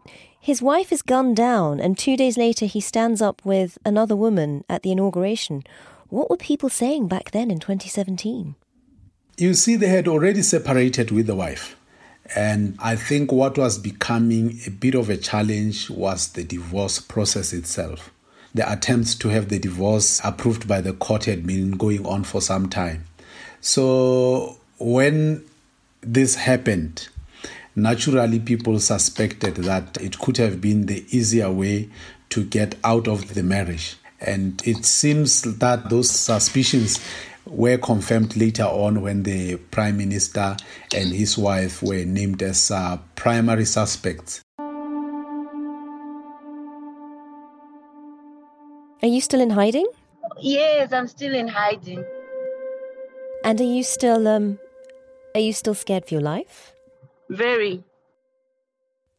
his 0.42 0.60
wife 0.60 0.92
is 0.92 1.04
gunned 1.04 1.36
down, 1.36 1.80
and 1.80 1.96
two 1.96 2.18
days 2.18 2.36
later 2.36 2.66
he 2.66 2.82
stands 2.82 3.22
up 3.22 3.44
with 3.46 3.78
another 3.86 4.16
woman 4.16 4.64
at 4.68 4.82
the 4.82 4.92
inauguration. 4.92 5.64
What 6.10 6.32
were 6.32 6.38
people 6.38 6.68
saying 6.68 7.08
back 7.08 7.30
then 7.30 7.52
in 7.52 7.60
2017? 7.60 8.56
You 9.38 9.54
see, 9.54 9.76
they 9.76 9.88
had 9.88 10.08
already 10.08 10.42
separated 10.42 11.12
with 11.12 11.28
the 11.28 11.36
wife. 11.36 11.76
And 12.36 12.76
I 12.80 12.96
think 12.96 13.32
what 13.32 13.56
was 13.56 13.78
becoming 13.78 14.60
a 14.66 14.72
bit 14.72 14.96
of 14.96 15.12
a 15.12 15.18
challenge 15.18 15.92
was 15.92 16.30
the 16.30 16.44
divorce 16.44 17.00
process 17.00 17.54
itself. 17.54 18.12
The 18.56 18.70
attempts 18.70 19.14
to 19.16 19.30
have 19.30 19.50
the 19.50 19.60
divorce 19.60 20.20
approved 20.24 20.68
by 20.68 20.82
the 20.82 20.94
court 20.94 21.26
had 21.26 21.46
been 21.46 21.72
going 21.72 22.06
on 22.06 22.24
for 22.24 22.42
some 22.42 22.68
time. 22.68 23.06
So 23.62 24.58
when 24.80 25.46
this 26.02 26.36
happened, 26.36 27.10
naturally 27.76 28.40
people 28.40 28.80
suspected 28.80 29.56
that 29.56 29.98
it 30.02 30.20
could 30.20 30.38
have 30.38 30.60
been 30.62 30.86
the 30.86 31.06
easier 31.16 31.52
way 31.52 31.90
to 32.30 32.44
get 32.44 32.76
out 32.84 33.08
of 33.08 33.34
the 33.34 33.44
marriage. 33.44 33.96
And 34.20 34.62
it 34.66 34.86
seems 34.86 35.42
that 35.42 35.90
those 35.90 36.10
suspicions 36.10 37.00
were 37.46 37.78
confirmed 37.78 38.38
later 38.38 38.64
on 38.64 39.02
when 39.02 39.24
the 39.24 39.56
prime 39.72 39.98
minister 39.98 40.56
and 40.96 41.12
his 41.12 41.38
wife 41.38 41.82
were 41.82 42.06
named 42.06 42.42
as 42.44 42.70
uh, 42.72 42.98
primary 43.16 43.66
suspects. 43.66 44.42
Are 49.04 49.08
you 49.08 49.20
still 49.22 49.42
in 49.42 49.50
hiding? 49.50 49.88
Yes, 50.40 50.94
I'm 50.94 51.08
still 51.08 51.34
in 51.34 51.48
hiding. 51.48 52.06
And 53.44 53.60
are 53.60 53.64
you 53.64 53.84
still 53.84 54.28
um 54.28 54.60
are 55.34 55.42
you 55.42 55.54
still 55.54 55.74
scared 55.74 56.06
for 56.06 56.14
your 56.14 56.22
life? 56.22 56.74
Very. 57.32 57.84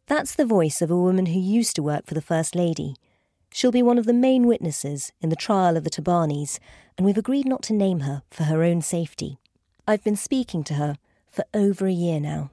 That's 0.07 0.35
the 0.35 0.45
voice 0.45 0.83
of 0.83 0.91
a 0.91 0.97
woman 0.97 1.27
who 1.27 1.41
used 1.41 1.75
to 1.77 1.83
work 1.83 2.07
for 2.07 2.13
the 2.13 2.21
First 2.21 2.55
Lady. 2.55 2.95
She'll 3.53 3.73
be 3.73 3.83
one 3.83 3.99
of 3.99 4.05
the 4.05 4.13
main 4.13 4.47
witnesses 4.47 5.13
in 5.21 5.31
the 5.31 5.37
trial 5.37 5.77
of 5.77 5.85
the 5.85 5.91
Thabanes, 5.91 6.61
and 6.97 7.07
we've 7.07 7.17
agreed 7.17 7.47
not 7.47 7.63
to 7.65 7.73
name 7.73 8.01
her 8.01 8.23
for 8.31 8.45
her 8.45 8.63
own 8.63 8.83
safety. 8.83 9.39
I've 9.89 10.05
been 10.05 10.17
speaking 10.17 10.63
to 10.65 10.75
her 10.75 10.97
for 11.27 11.45
over 11.55 11.87
a 11.87 11.93
year 11.93 12.21
now 12.21 12.52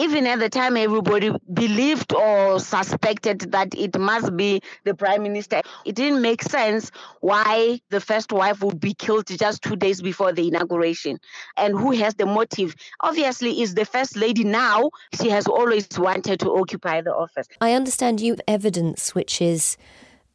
even 0.00 0.26
at 0.26 0.38
the 0.38 0.48
time 0.48 0.78
everybody 0.78 1.30
believed 1.52 2.14
or 2.14 2.58
suspected 2.58 3.40
that 3.52 3.74
it 3.74 3.98
must 3.98 4.34
be 4.34 4.62
the 4.84 4.94
prime 4.94 5.22
minister. 5.22 5.60
It 5.84 5.94
didn't 5.94 6.22
make 6.22 6.42
sense 6.42 6.90
why 7.20 7.80
the 7.90 8.00
first 8.00 8.32
wife 8.32 8.62
would 8.62 8.80
be 8.80 8.94
killed 8.94 9.26
just 9.26 9.62
two 9.62 9.76
days 9.76 10.00
before 10.00 10.32
the 10.32 10.48
inauguration. 10.48 11.18
And 11.58 11.78
who 11.78 11.90
has 11.92 12.14
the 12.14 12.24
motive? 12.24 12.74
Obviously 13.00 13.60
is 13.60 13.74
the 13.74 13.84
first 13.84 14.16
lady 14.16 14.42
now. 14.42 14.90
She 15.20 15.28
has 15.28 15.46
always 15.46 15.86
wanted 15.98 16.40
to 16.40 16.50
occupy 16.50 17.02
the 17.02 17.14
office. 17.14 17.46
I 17.60 17.74
understand 17.74 18.22
you 18.22 18.32
have 18.32 18.40
evidence 18.48 19.14
which 19.14 19.42
is 19.42 19.76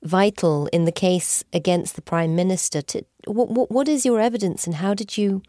vital 0.03 0.67
in 0.67 0.85
the 0.85 0.91
case 0.91 1.43
against 1.51 1.95
the 1.95 2.03
prime 2.03 2.35
minister. 2.35 2.83
To, 2.83 3.03
what, 3.25 3.49
what, 3.49 3.71
what 3.71 3.87
is 3.87 4.05
your 4.05 4.19
evidence 4.19 4.67
and 4.67 4.75
how 4.75 4.93
did 4.93 5.17
you 5.17 5.41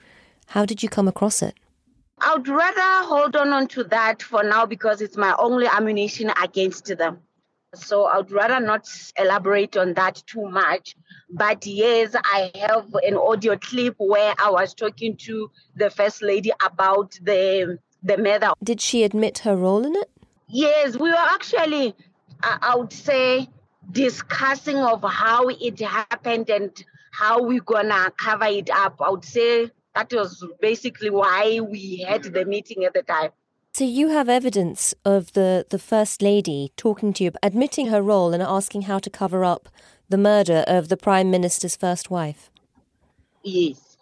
how 0.50 0.64
did 0.64 0.82
you 0.82 0.88
come 0.88 1.08
across 1.08 1.42
it 1.42 1.54
I 2.18 2.34
would 2.34 2.48
rather 2.48 3.06
hold 3.06 3.36
on 3.36 3.68
to 3.68 3.84
that 3.84 4.22
for 4.22 4.42
now 4.42 4.64
because 4.64 5.02
it's 5.02 5.16
my 5.16 5.34
only 5.38 5.66
ammunition 5.66 6.32
against 6.42 6.86
them. 6.96 7.18
So 7.74 8.04
I 8.04 8.16
would 8.16 8.30
rather 8.30 8.58
not 8.58 8.88
elaborate 9.18 9.76
on 9.76 9.92
that 9.94 10.22
too 10.26 10.48
much. 10.48 10.96
But 11.28 11.66
yes, 11.66 12.14
I 12.14 12.50
have 12.54 12.86
an 13.02 13.16
audio 13.16 13.58
clip 13.58 13.96
where 13.98 14.34
I 14.38 14.50
was 14.50 14.72
talking 14.72 15.16
to 15.18 15.50
the 15.76 15.90
first 15.90 16.22
lady 16.22 16.52
about 16.64 17.18
the 17.22 17.78
the 18.02 18.16
murder. 18.16 18.52
Did 18.62 18.80
she 18.80 19.02
admit 19.02 19.38
her 19.38 19.56
role 19.56 19.84
in 19.84 19.96
it? 19.96 20.10
Yes, 20.48 20.96
we 20.96 21.10
were 21.10 21.16
actually, 21.16 21.94
I 22.42 22.76
would 22.76 22.92
say, 22.92 23.48
discussing 23.90 24.76
of 24.76 25.02
how 25.02 25.48
it 25.48 25.80
happened 25.80 26.48
and 26.48 26.70
how 27.10 27.42
we're 27.42 27.60
gonna 27.60 28.10
cover 28.16 28.46
it 28.46 28.70
up. 28.70 29.00
I 29.00 29.10
would 29.10 29.24
say 29.24 29.70
that 29.96 30.12
was 30.12 30.44
basically 30.60 31.10
why 31.10 31.58
we 31.60 32.04
had 32.06 32.22
the 32.22 32.44
meeting 32.44 32.84
at 32.84 32.92
the 32.92 33.02
time. 33.02 33.30
So 33.72 33.84
you 33.84 34.08
have 34.08 34.28
evidence 34.28 34.94
of 35.04 35.32
the, 35.32 35.66
the 35.68 35.78
First 35.78 36.22
Lady 36.22 36.72
talking 36.76 37.12
to 37.14 37.24
you, 37.24 37.32
admitting 37.42 37.88
her 37.88 38.02
role 38.02 38.32
and 38.32 38.42
asking 38.42 38.82
how 38.82 38.98
to 38.98 39.10
cover 39.10 39.44
up 39.44 39.68
the 40.08 40.18
murder 40.18 40.64
of 40.66 40.88
the 40.88 40.96
Prime 40.96 41.30
Minister's 41.30 41.76
first 41.76 42.10
wife? 42.10 42.50
Yes. 43.42 43.96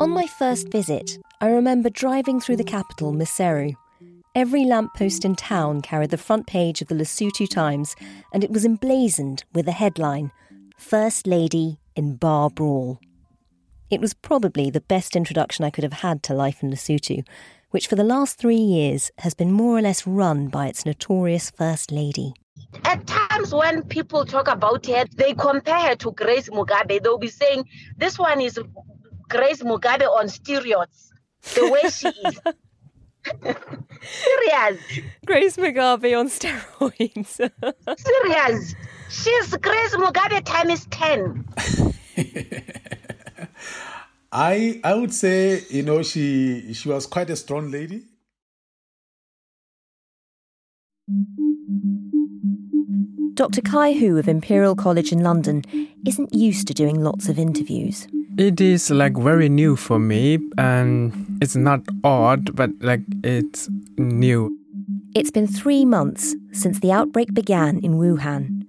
On 0.00 0.10
my 0.10 0.26
first 0.38 0.70
visit, 0.70 1.18
I 1.40 1.48
remember 1.48 1.90
driving 1.90 2.40
through 2.40 2.56
the 2.56 2.64
capital, 2.64 3.12
Maseru, 3.12 3.74
Every 4.36 4.66
lamppost 4.66 5.24
in 5.24 5.34
town 5.34 5.80
carried 5.80 6.10
the 6.10 6.18
front 6.18 6.46
page 6.46 6.82
of 6.82 6.88
the 6.88 6.94
Lesotho 6.94 7.48
Times, 7.48 7.96
and 8.34 8.44
it 8.44 8.50
was 8.50 8.66
emblazoned 8.66 9.44
with 9.54 9.64
the 9.64 9.72
headline 9.72 10.30
First 10.76 11.26
Lady 11.26 11.78
in 11.94 12.16
Bar 12.16 12.50
Brawl. 12.50 13.00
It 13.88 13.98
was 13.98 14.12
probably 14.12 14.68
the 14.68 14.82
best 14.82 15.16
introduction 15.16 15.64
I 15.64 15.70
could 15.70 15.84
have 15.84 16.04
had 16.04 16.22
to 16.24 16.34
life 16.34 16.62
in 16.62 16.70
Lesotho, 16.70 17.26
which 17.70 17.88
for 17.88 17.96
the 17.96 18.04
last 18.04 18.38
three 18.38 18.58
years 18.58 19.10
has 19.20 19.32
been 19.32 19.52
more 19.52 19.78
or 19.78 19.80
less 19.80 20.06
run 20.06 20.48
by 20.48 20.66
its 20.66 20.84
notorious 20.84 21.50
First 21.50 21.90
Lady. 21.90 22.34
At 22.84 23.06
times, 23.06 23.54
when 23.54 23.84
people 23.84 24.26
talk 24.26 24.48
about 24.48 24.84
her, 24.84 25.06
they 25.16 25.32
compare 25.32 25.80
her 25.80 25.96
to 25.96 26.12
Grace 26.12 26.50
Mugabe. 26.50 27.02
They'll 27.02 27.16
be 27.16 27.28
saying, 27.28 27.64
This 27.96 28.18
one 28.18 28.42
is 28.42 28.60
Grace 29.30 29.62
Mugabe 29.62 30.02
on 30.02 30.26
steroids, 30.26 31.08
the 31.54 31.70
way 31.70 31.88
she 31.88 32.08
is. 32.08 32.38
Serious. 34.02 34.80
Grace 35.24 35.56
Mugabe 35.56 36.18
on 36.18 36.28
steroids. 36.28 37.36
Serious. 37.98 38.74
She's 39.08 39.56
Grace 39.56 39.94
Mugabe 39.96 40.44
times 40.44 40.86
10. 40.90 41.44
I 44.32 44.80
I 44.84 44.94
would 44.94 45.14
say, 45.14 45.62
you 45.70 45.82
know, 45.82 46.02
she 46.02 46.74
she 46.74 46.88
was 46.88 47.06
quite 47.06 47.30
a 47.30 47.36
strong 47.36 47.70
lady. 47.70 48.02
Dr. 53.34 53.60
Kai 53.60 53.92
Hu 53.92 54.18
of 54.18 54.26
Imperial 54.26 54.74
College 54.74 55.12
in 55.12 55.22
London 55.22 55.62
isn't 56.04 56.34
used 56.34 56.66
to 56.66 56.74
doing 56.74 57.00
lots 57.00 57.28
of 57.28 57.38
interviews. 57.38 58.08
It 58.36 58.60
is 58.60 58.90
like 58.90 59.16
very 59.16 59.48
new 59.48 59.76
for 59.76 60.00
me, 60.00 60.38
and 60.58 61.38
it's 61.40 61.54
not 61.54 61.82
odd, 62.02 62.56
but 62.56 62.70
like 62.80 63.02
it's 63.22 63.68
new. 63.98 64.58
It's 65.14 65.30
been 65.30 65.46
three 65.46 65.84
months 65.84 66.34
since 66.52 66.80
the 66.80 66.90
outbreak 66.90 67.32
began 67.32 67.78
in 67.78 67.94
Wuhan. 67.94 68.64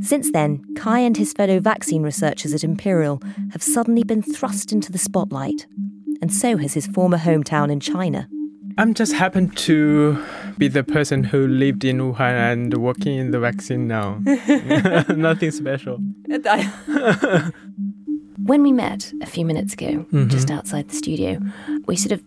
Since 0.00 0.32
then, 0.32 0.64
Kai 0.76 1.00
and 1.00 1.16
his 1.16 1.34
fellow 1.34 1.60
vaccine 1.60 2.02
researchers 2.02 2.54
at 2.54 2.64
Imperial 2.64 3.20
have 3.52 3.62
suddenly 3.62 4.02
been 4.02 4.22
thrust 4.22 4.72
into 4.72 4.90
the 4.90 4.98
spotlight, 4.98 5.66
and 6.22 6.32
so 6.32 6.56
has 6.56 6.72
his 6.72 6.86
former 6.86 7.18
hometown 7.18 7.70
in 7.70 7.80
China. 7.80 8.28
I'm 8.78 8.94
just 8.94 9.12
happened 9.12 9.54
to 9.58 10.24
be 10.58 10.68
the 10.68 10.84
person 10.84 11.24
who 11.24 11.46
lived 11.46 11.84
in 11.84 11.98
Wuhan 11.98 12.52
and 12.52 12.74
working 12.74 13.16
in 13.16 13.30
the 13.30 13.40
vaccine 13.40 13.86
now. 13.88 14.20
Nothing 15.16 15.50
special. 15.50 15.98
When 18.44 18.62
we 18.62 18.72
met 18.72 19.12
a 19.22 19.26
few 19.26 19.44
minutes 19.44 19.74
ago, 19.74 20.04
Mm-hmm. 20.12 20.28
just 20.28 20.50
outside 20.50 20.88
the 20.88 20.94
studio, 20.96 21.38
we 21.86 21.94
sort 21.96 22.12
of 22.12 22.22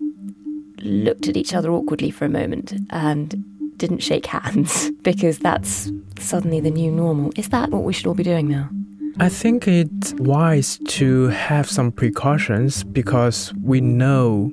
looked 0.82 1.28
at 1.28 1.36
each 1.36 1.54
other 1.54 1.72
awkwardly 1.72 2.10
for 2.12 2.26
a 2.26 2.30
moment 2.30 2.74
and 2.90 3.44
didn't 3.78 4.00
shake 4.00 4.26
hands 4.28 4.92
because 5.02 5.40
that's 5.40 5.92
suddenly 6.20 6.62
the 6.62 6.72
new 6.72 6.90
normal. 6.92 7.32
Is 7.36 7.50
that 7.50 7.70
what 7.72 7.84
we 7.84 7.92
should 7.92 8.08
all 8.08 8.14
be 8.14 8.24
doing 8.24 8.48
now? 8.48 8.70
I 9.20 9.30
think 9.30 9.68
it's 9.68 10.14
wise 10.14 10.80
to 11.00 11.28
have 11.28 11.70
some 11.70 11.92
precautions 11.92 12.84
because 12.84 13.54
we 13.64 13.82
know 13.82 14.52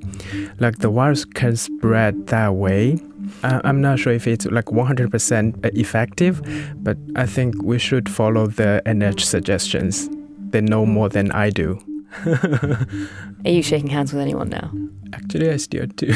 like 0.59 0.79
the 0.79 0.88
virus 0.91 1.25
can 1.25 1.57
spread 1.57 2.26
that 2.29 2.55
way. 2.55 2.99
I'm 3.43 3.81
not 3.81 3.99
sure 3.99 4.12
if 4.12 4.26
it's 4.26 4.47
like 4.47 4.67
100% 4.67 5.76
effective, 5.76 6.43
but 6.76 6.97
I 7.17 7.26
think 7.26 7.62
we 7.62 7.79
should 7.79 8.09
follow 8.09 8.47
the 8.47 8.83
NH 8.87 9.21
suggestions. 9.21 10.09
They 10.50 10.61
know 10.61 10.85
more 10.87 11.09
than 11.09 11.33
I 11.33 11.50
do. 11.50 11.81
Are 12.26 13.50
you 13.50 13.62
shaking 13.62 13.88
hands 13.88 14.12
with 14.12 14.21
anyone 14.21 14.50
now? 14.50 14.71
Actually, 15.12 15.50
I 15.50 15.57
still 15.57 15.87
do. 15.87 16.09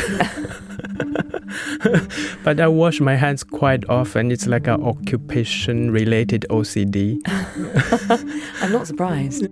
but 2.44 2.60
I 2.60 2.68
wash 2.68 3.00
my 3.00 3.14
hands 3.14 3.42
quite 3.42 3.88
often. 3.88 4.30
It's 4.30 4.46
like 4.46 4.66
an 4.66 4.82
occupation 4.82 5.90
related 5.90 6.44
OCD. 6.50 7.20
I'm 8.62 8.72
not 8.72 8.86
surprised. 8.86 9.48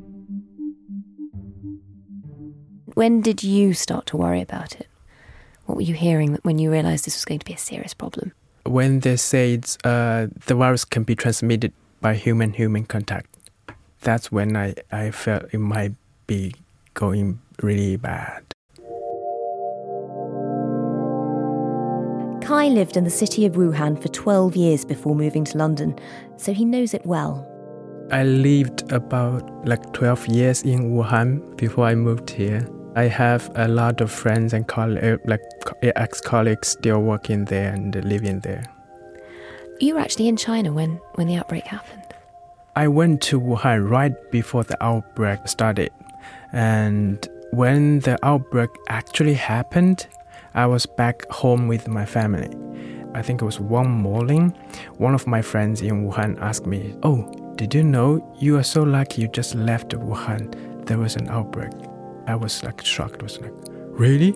When 2.94 3.20
did 3.22 3.42
you 3.42 3.74
start 3.74 4.06
to 4.06 4.16
worry 4.16 4.40
about 4.40 4.76
it? 4.76 4.86
What 5.66 5.76
were 5.76 5.82
you 5.82 5.94
hearing 5.94 6.38
when 6.42 6.58
you 6.58 6.70
realised 6.70 7.06
this 7.06 7.16
was 7.16 7.24
going 7.24 7.40
to 7.40 7.46
be 7.46 7.54
a 7.54 7.58
serious 7.58 7.94
problem? 7.94 8.32
When 8.64 9.00
they 9.00 9.16
said 9.16 9.64
uh, 9.84 10.28
the 10.46 10.54
virus 10.54 10.84
can 10.84 11.04
be 11.04 11.14
transmitted 11.14 11.72
by 12.00 12.14
human 12.14 12.52
human 12.52 12.84
contact, 12.84 13.28
that's 14.00 14.30
when 14.30 14.56
I, 14.56 14.74
I 14.92 15.10
felt 15.10 15.44
it 15.52 15.58
might 15.58 15.92
be 16.26 16.54
going 16.94 17.40
really 17.62 17.96
bad. 17.96 18.44
Kai 22.42 22.68
lived 22.68 22.98
in 22.98 23.04
the 23.04 23.10
city 23.10 23.46
of 23.46 23.54
Wuhan 23.54 24.00
for 24.00 24.08
12 24.08 24.54
years 24.54 24.84
before 24.84 25.14
moving 25.14 25.44
to 25.44 25.56
London, 25.56 25.98
so 26.36 26.52
he 26.52 26.66
knows 26.66 26.92
it 26.92 27.04
well. 27.06 27.48
I 28.10 28.24
lived 28.24 28.92
about 28.92 29.66
like 29.66 29.94
12 29.94 30.28
years 30.28 30.62
in 30.62 30.92
Wuhan 30.92 31.56
before 31.56 31.86
I 31.86 31.94
moved 31.94 32.28
here. 32.28 32.68
I 32.96 33.04
have 33.04 33.50
a 33.56 33.66
lot 33.66 34.00
of 34.00 34.12
friends 34.12 34.52
and 34.52 34.66
coll- 34.68 34.98
uh, 34.98 35.16
like 35.24 35.42
ex-colleagues 35.82 36.68
still 36.68 37.00
working 37.02 37.46
there 37.46 37.72
and 37.72 37.92
living 38.04 38.40
there. 38.40 38.64
You 39.80 39.94
were 39.94 40.00
actually 40.00 40.28
in 40.28 40.36
China 40.36 40.72
when, 40.72 41.00
when 41.16 41.26
the 41.26 41.36
outbreak 41.36 41.66
happened. 41.66 42.02
I 42.76 42.86
went 42.86 43.20
to 43.22 43.40
Wuhan 43.40 43.90
right 43.90 44.14
before 44.30 44.62
the 44.62 44.80
outbreak 44.82 45.48
started. 45.48 45.90
And 46.52 47.28
when 47.50 48.00
the 48.00 48.16
outbreak 48.24 48.70
actually 48.88 49.34
happened, 49.34 50.06
I 50.54 50.66
was 50.66 50.86
back 50.86 51.28
home 51.30 51.66
with 51.66 51.88
my 51.88 52.04
family. 52.04 52.50
I 53.14 53.22
think 53.22 53.42
it 53.42 53.44
was 53.44 53.58
one 53.58 53.90
morning, 53.90 54.56
one 54.98 55.14
of 55.14 55.26
my 55.26 55.42
friends 55.42 55.82
in 55.82 56.08
Wuhan 56.08 56.40
asked 56.40 56.66
me, 56.66 56.94
Oh, 57.02 57.28
did 57.56 57.74
you 57.74 57.82
know 57.82 58.24
you 58.38 58.56
are 58.56 58.64
so 58.64 58.84
lucky 58.84 59.22
you 59.22 59.28
just 59.28 59.56
left 59.56 59.90
Wuhan? 59.90 60.86
There 60.86 60.98
was 60.98 61.16
an 61.16 61.28
outbreak. 61.28 61.72
I 62.26 62.34
was 62.34 62.62
like 62.64 62.84
shocked. 62.84 63.20
I 63.20 63.24
was 63.24 63.40
like, 63.40 63.52
Really? 63.90 64.32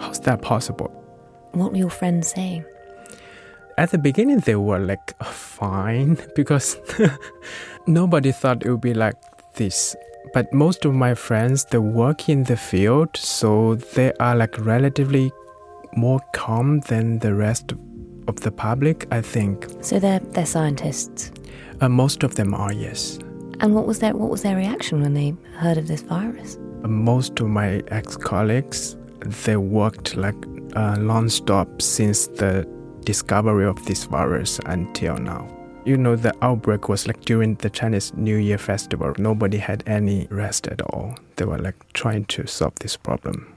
How's 0.00 0.20
that 0.20 0.42
possible? 0.42 0.88
What 1.52 1.72
were 1.72 1.78
your 1.78 1.90
friends 1.90 2.28
saying? 2.30 2.64
at 3.78 3.90
the 3.90 3.96
beginning 3.96 4.38
they 4.40 4.54
were 4.54 4.78
like 4.78 5.16
fine 5.24 6.18
because 6.36 6.76
nobody 7.86 8.30
thought 8.30 8.64
it 8.66 8.70
would 8.70 8.82
be 8.82 8.92
like 8.92 9.14
this 9.54 9.96
but 10.34 10.52
most 10.52 10.84
of 10.84 10.92
my 10.94 11.14
friends 11.14 11.64
they 11.70 11.78
work 11.78 12.28
in 12.28 12.42
the 12.44 12.56
field 12.56 13.08
so 13.16 13.74
they 13.94 14.12
are 14.20 14.36
like 14.36 14.58
relatively 14.58 15.32
more 15.96 16.20
calm 16.34 16.80
than 16.80 17.18
the 17.20 17.34
rest 17.34 17.72
of 18.28 18.36
the 18.40 18.52
public 18.52 19.06
i 19.10 19.22
think 19.22 19.66
So 19.80 19.98
they're 19.98 20.20
they're 20.20 20.44
scientists. 20.46 21.32
uh, 21.80 21.88
most 21.88 22.22
of 22.24 22.34
them 22.34 22.52
are 22.52 22.74
yes 22.74 23.18
And 23.62 23.74
what 23.74 23.86
was 23.86 24.00
their 24.00 24.14
what 24.14 24.28
was 24.28 24.42
their 24.42 24.56
reaction 24.56 25.00
when 25.00 25.14
they 25.14 25.34
heard 25.56 25.78
of 25.78 25.86
this 25.86 26.02
virus? 26.02 26.58
most 26.88 27.38
of 27.40 27.48
my 27.48 27.82
ex-colleagues 27.88 28.96
they 29.44 29.56
worked 29.56 30.16
like 30.16 30.34
uh, 30.74 30.96
non-stop 30.96 31.80
since 31.80 32.26
the 32.26 32.66
discovery 33.04 33.66
of 33.66 33.84
this 33.86 34.04
virus 34.04 34.58
until 34.66 35.16
now 35.16 35.48
you 35.84 35.96
know 35.96 36.16
the 36.16 36.34
outbreak 36.42 36.88
was 36.88 37.06
like 37.06 37.20
during 37.24 37.54
the 37.56 37.70
chinese 37.70 38.12
new 38.14 38.36
year 38.36 38.58
festival 38.58 39.12
nobody 39.18 39.58
had 39.58 39.82
any 39.86 40.26
rest 40.30 40.66
at 40.66 40.80
all 40.82 41.14
they 41.36 41.44
were 41.44 41.58
like 41.58 41.76
trying 41.92 42.24
to 42.24 42.46
solve 42.46 42.74
this 42.80 42.96
problem 42.96 43.54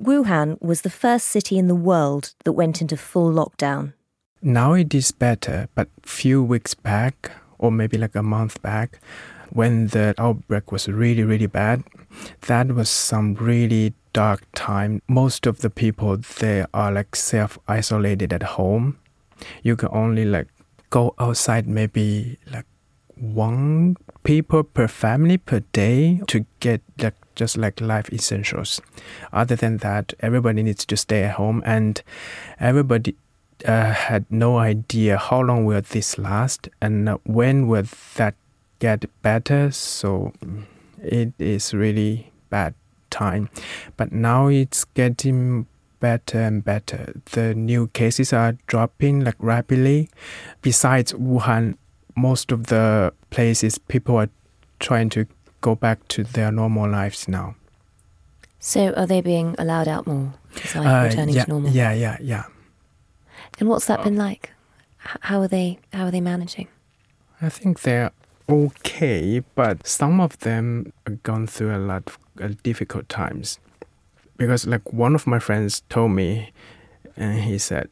Wuhan 0.00 0.60
was 0.60 0.82
the 0.82 0.90
first 0.90 1.28
city 1.28 1.56
in 1.56 1.68
the 1.68 1.74
world 1.74 2.34
that 2.44 2.52
went 2.52 2.80
into 2.80 2.96
full 2.96 3.32
lockdown. 3.32 3.92
now 4.42 4.72
it 4.72 4.94
is 4.94 5.12
better 5.12 5.68
but 5.74 5.88
few 6.02 6.42
weeks 6.42 6.74
back 6.74 7.30
or 7.58 7.70
maybe 7.70 7.96
like 7.96 8.14
a 8.14 8.22
month 8.22 8.60
back 8.62 9.00
when 9.54 9.86
the 9.88 10.14
outbreak 10.18 10.70
was 10.70 10.86
really 10.88 11.22
really 11.22 11.46
bad 11.46 11.82
that 12.42 12.68
was 12.68 12.88
some 12.88 13.34
really 13.34 13.94
dark 14.14 14.44
time. 14.54 15.02
Most 15.08 15.46
of 15.46 15.60
the 15.60 15.68
people 15.68 16.16
they 16.16 16.64
are 16.72 16.90
like 16.90 17.14
self 17.14 17.58
isolated 17.68 18.32
at 18.32 18.42
home. 18.42 18.98
You 19.62 19.76
can 19.76 19.90
only 19.92 20.24
like 20.24 20.48
go 20.88 21.14
outside 21.18 21.66
maybe 21.66 22.38
like 22.50 22.66
one 23.16 23.96
people 24.22 24.62
per 24.62 24.88
family 24.88 25.36
per 25.36 25.60
day 25.72 26.20
to 26.28 26.46
get 26.60 26.80
like 26.98 27.14
just 27.34 27.58
like 27.58 27.80
life 27.80 28.10
essentials. 28.12 28.80
Other 29.32 29.56
than 29.56 29.78
that 29.78 30.14
everybody 30.20 30.62
needs 30.62 30.86
to 30.86 30.96
stay 30.96 31.24
at 31.24 31.34
home 31.34 31.62
and 31.66 32.00
everybody 32.60 33.16
uh, 33.66 33.92
had 33.92 34.24
no 34.30 34.58
idea 34.58 35.18
how 35.18 35.40
long 35.40 35.64
will 35.64 35.80
this 35.80 36.18
last 36.18 36.68
and 36.80 37.08
when 37.24 37.66
will 37.66 37.86
that 38.16 38.34
get 38.84 39.04
better 39.22 39.62
so 39.70 40.10
mm, 40.44 40.64
it 41.20 41.32
is 41.38 41.72
really 41.84 42.30
bad 42.50 42.72
time 43.10 43.48
but 43.96 44.08
now 44.12 44.40
it's 44.60 44.84
getting 45.00 45.66
better 46.00 46.40
and 46.48 46.64
better 46.64 47.02
the 47.32 47.54
new 47.54 47.86
cases 48.00 48.32
are 48.32 48.52
dropping 48.72 49.24
like 49.26 49.36
rapidly 49.52 50.08
besides 50.62 51.12
wuhan 51.14 51.74
most 52.16 52.52
of 52.52 52.66
the 52.72 53.12
places 53.30 53.78
people 53.94 54.16
are 54.22 54.30
trying 54.78 55.08
to 55.16 55.24
go 55.60 55.74
back 55.74 55.98
to 56.08 56.24
their 56.36 56.50
normal 56.52 56.88
lives 56.90 57.28
now 57.28 57.54
So 58.64 58.80
are 58.96 59.06
they 59.06 59.20
being 59.20 59.54
allowed 59.58 59.88
out 59.88 60.06
more? 60.06 60.32
Is 60.64 60.74
life 60.74 60.86
Uh, 60.88 61.04
returning 61.08 61.34
yeah, 61.36 61.44
to 61.44 61.50
normal? 61.50 61.70
yeah 61.80 61.92
yeah 62.04 62.16
yeah 62.32 62.44
And 63.60 63.68
what's 63.68 63.86
that 63.86 64.00
been 64.04 64.16
like? 64.16 64.44
How 65.28 65.40
are 65.44 65.48
they 65.48 65.78
how 65.92 66.04
are 66.08 66.10
they 66.10 66.20
managing? 66.22 66.68
I 67.42 67.48
think 67.50 67.80
they're 67.84 68.10
okay, 68.48 69.42
but 69.54 69.86
some 69.86 70.20
of 70.20 70.38
them 70.38 70.92
are 71.06 71.14
gone 71.22 71.46
through 71.46 71.74
a 71.74 71.78
lot 71.78 72.02
of 72.06 72.18
uh, 72.42 72.54
difficult 72.62 73.08
times. 73.08 73.58
Because, 74.36 74.66
like, 74.66 74.92
one 74.92 75.14
of 75.14 75.26
my 75.26 75.38
friends 75.38 75.82
told 75.88 76.12
me, 76.12 76.52
and 77.16 77.40
he 77.40 77.58
said, 77.58 77.88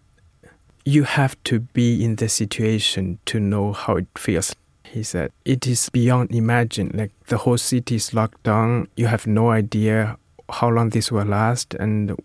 You 0.85 1.05
have 1.05 1.43
to 1.45 1.61
be 1.61 2.05
in 2.05 2.17
the 2.17 2.29
situation 2.29 3.19
to 3.27 3.39
know 3.39 3.73
how 3.73 3.97
it 3.97 4.07
feels. 4.17 4.55
He 4.85 5.03
said, 5.03 5.33
It 5.45 5.67
is 5.67 5.89
beyond 5.89 6.35
imagine. 6.35 6.91
Like, 6.95 7.13
the 7.29 7.39
whole 7.39 7.59
city 7.59 7.95
is 7.97 8.13
locked 8.13 8.43
down. 8.43 8.89
You 8.97 9.07
have 9.07 9.27
no 9.27 9.51
idea 9.51 10.17
how 10.51 10.69
long 10.69 10.91
this 10.91 11.11
will 11.11 11.25
last 11.25 11.75
and 11.75 12.17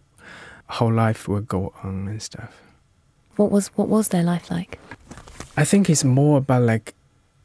how 0.67 0.89
life 0.89 1.27
will 1.27 1.41
go 1.41 1.73
on 1.83 2.07
and 2.07 2.21
stuff. 2.21 2.61
What 3.37 3.51
was 3.51 3.67
what 3.77 3.87
was 3.87 4.09
their 4.09 4.23
life 4.23 4.49
like? 4.49 4.79
I 5.55 5.63
think 5.63 5.89
it's 5.89 6.03
more 6.03 6.39
about 6.39 6.63
like 6.63 6.93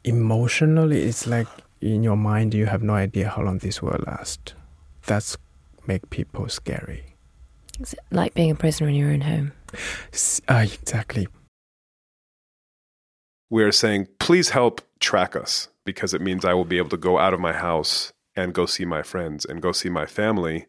emotionally. 0.03 1.03
It's 1.03 1.27
like 1.27 1.47
in 1.81 2.03
your 2.03 2.17
mind, 2.17 2.53
you 2.53 2.65
have 2.65 2.81
no 2.83 2.93
idea 2.93 3.29
how 3.29 3.41
long 3.43 3.57
this 3.59 3.81
will 3.81 3.99
last. 4.07 4.53
That's 5.05 5.37
make 5.87 6.09
people 6.09 6.47
scary. 6.49 7.03
Is 7.79 7.93
it 7.93 7.99
like 8.11 8.33
being 8.33 8.51
a 8.51 8.55
prisoner 8.55 8.89
in 8.89 8.95
your 8.95 9.09
own 9.11 9.21
home? 9.21 9.51
S- 10.13 10.41
Uh, 10.47 10.65
exactly. 10.71 11.27
we 13.49 13.63
are 13.63 13.71
saying, 13.71 14.07
please 14.19 14.49
help 14.49 14.81
track 14.99 15.35
us 15.35 15.67
because 15.85 16.13
it 16.13 16.21
means 16.21 16.43
I 16.45 16.53
will 16.53 16.65
be 16.65 16.77
able 16.77 16.89
to 16.89 16.97
go 16.97 17.19
out 17.19 17.33
of 17.33 17.39
my 17.39 17.53
house 17.53 18.11
and 18.35 18.53
go 18.53 18.65
see 18.65 18.85
my 18.85 19.03
friends 19.03 19.45
and 19.45 19.61
go 19.61 19.71
see 19.71 19.89
my 19.89 20.05
family. 20.07 20.65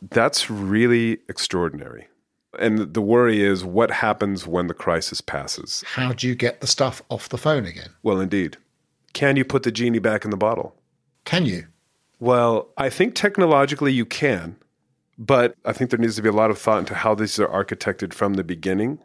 That's 0.00 0.48
really 0.50 1.18
extraordinary. 1.28 2.08
And 2.58 2.94
the 2.94 3.02
worry 3.02 3.42
is 3.42 3.64
what 3.64 3.90
happens 3.90 4.46
when 4.46 4.66
the 4.66 4.74
crisis 4.74 5.20
passes? 5.20 5.82
How 5.86 6.12
do 6.12 6.26
you 6.26 6.34
get 6.34 6.60
the 6.60 6.66
stuff 6.66 7.02
off 7.10 7.28
the 7.28 7.38
phone 7.38 7.66
again? 7.66 7.90
Well, 8.02 8.20
indeed. 8.20 8.56
Can 9.12 9.36
you 9.36 9.44
put 9.44 9.62
the 9.62 9.72
genie 9.72 9.98
back 9.98 10.24
in 10.24 10.30
the 10.30 10.36
bottle? 10.36 10.74
Can 11.24 11.44
you? 11.46 11.66
Well, 12.18 12.68
I 12.76 12.88
think 12.88 13.14
technologically 13.14 13.92
you 13.92 14.06
can, 14.06 14.56
but 15.18 15.56
I 15.64 15.72
think 15.72 15.90
there 15.90 15.98
needs 15.98 16.16
to 16.16 16.22
be 16.22 16.28
a 16.28 16.32
lot 16.32 16.50
of 16.50 16.58
thought 16.58 16.78
into 16.78 16.94
how 16.94 17.14
these 17.14 17.38
are 17.38 17.48
architected 17.48 18.14
from 18.14 18.34
the 18.34 18.44
beginning. 18.44 18.98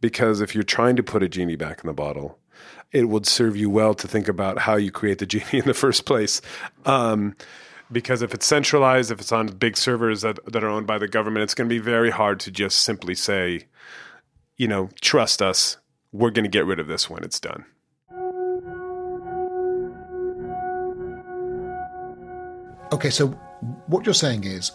Because 0.00 0.40
if 0.40 0.54
you're 0.54 0.64
trying 0.64 0.96
to 0.96 1.02
put 1.02 1.22
a 1.22 1.28
genie 1.28 1.56
back 1.56 1.80
in 1.82 1.86
the 1.86 1.92
bottle, 1.92 2.38
it 2.92 3.08
would 3.08 3.26
serve 3.26 3.56
you 3.56 3.68
well 3.68 3.94
to 3.94 4.08
think 4.08 4.28
about 4.28 4.58
how 4.58 4.76
you 4.76 4.90
create 4.90 5.18
the 5.18 5.26
genie 5.26 5.58
in 5.60 5.66
the 5.66 5.74
first 5.74 6.06
place. 6.06 6.40
Um, 6.86 7.36
because 7.92 8.22
if 8.22 8.32
it's 8.34 8.46
centralized, 8.46 9.10
if 9.10 9.20
it's 9.20 9.32
on 9.32 9.48
big 9.48 9.76
servers 9.76 10.22
that, 10.22 10.38
that 10.50 10.62
are 10.62 10.68
owned 10.68 10.86
by 10.86 10.98
the 10.98 11.08
government, 11.08 11.42
it's 11.42 11.54
going 11.54 11.68
to 11.68 11.74
be 11.74 11.80
very 11.80 12.10
hard 12.10 12.40
to 12.40 12.50
just 12.50 12.80
simply 12.80 13.14
say, 13.14 13.66
you 14.56 14.68
know, 14.68 14.90
trust 15.00 15.42
us, 15.42 15.78
we're 16.12 16.30
going 16.30 16.44
to 16.44 16.50
get 16.50 16.66
rid 16.66 16.78
of 16.78 16.86
this 16.86 17.10
when 17.10 17.24
it's 17.24 17.40
done. 17.40 17.64
Okay, 22.92 23.10
so 23.10 23.28
what 23.86 24.04
you're 24.04 24.14
saying 24.14 24.44
is, 24.44 24.72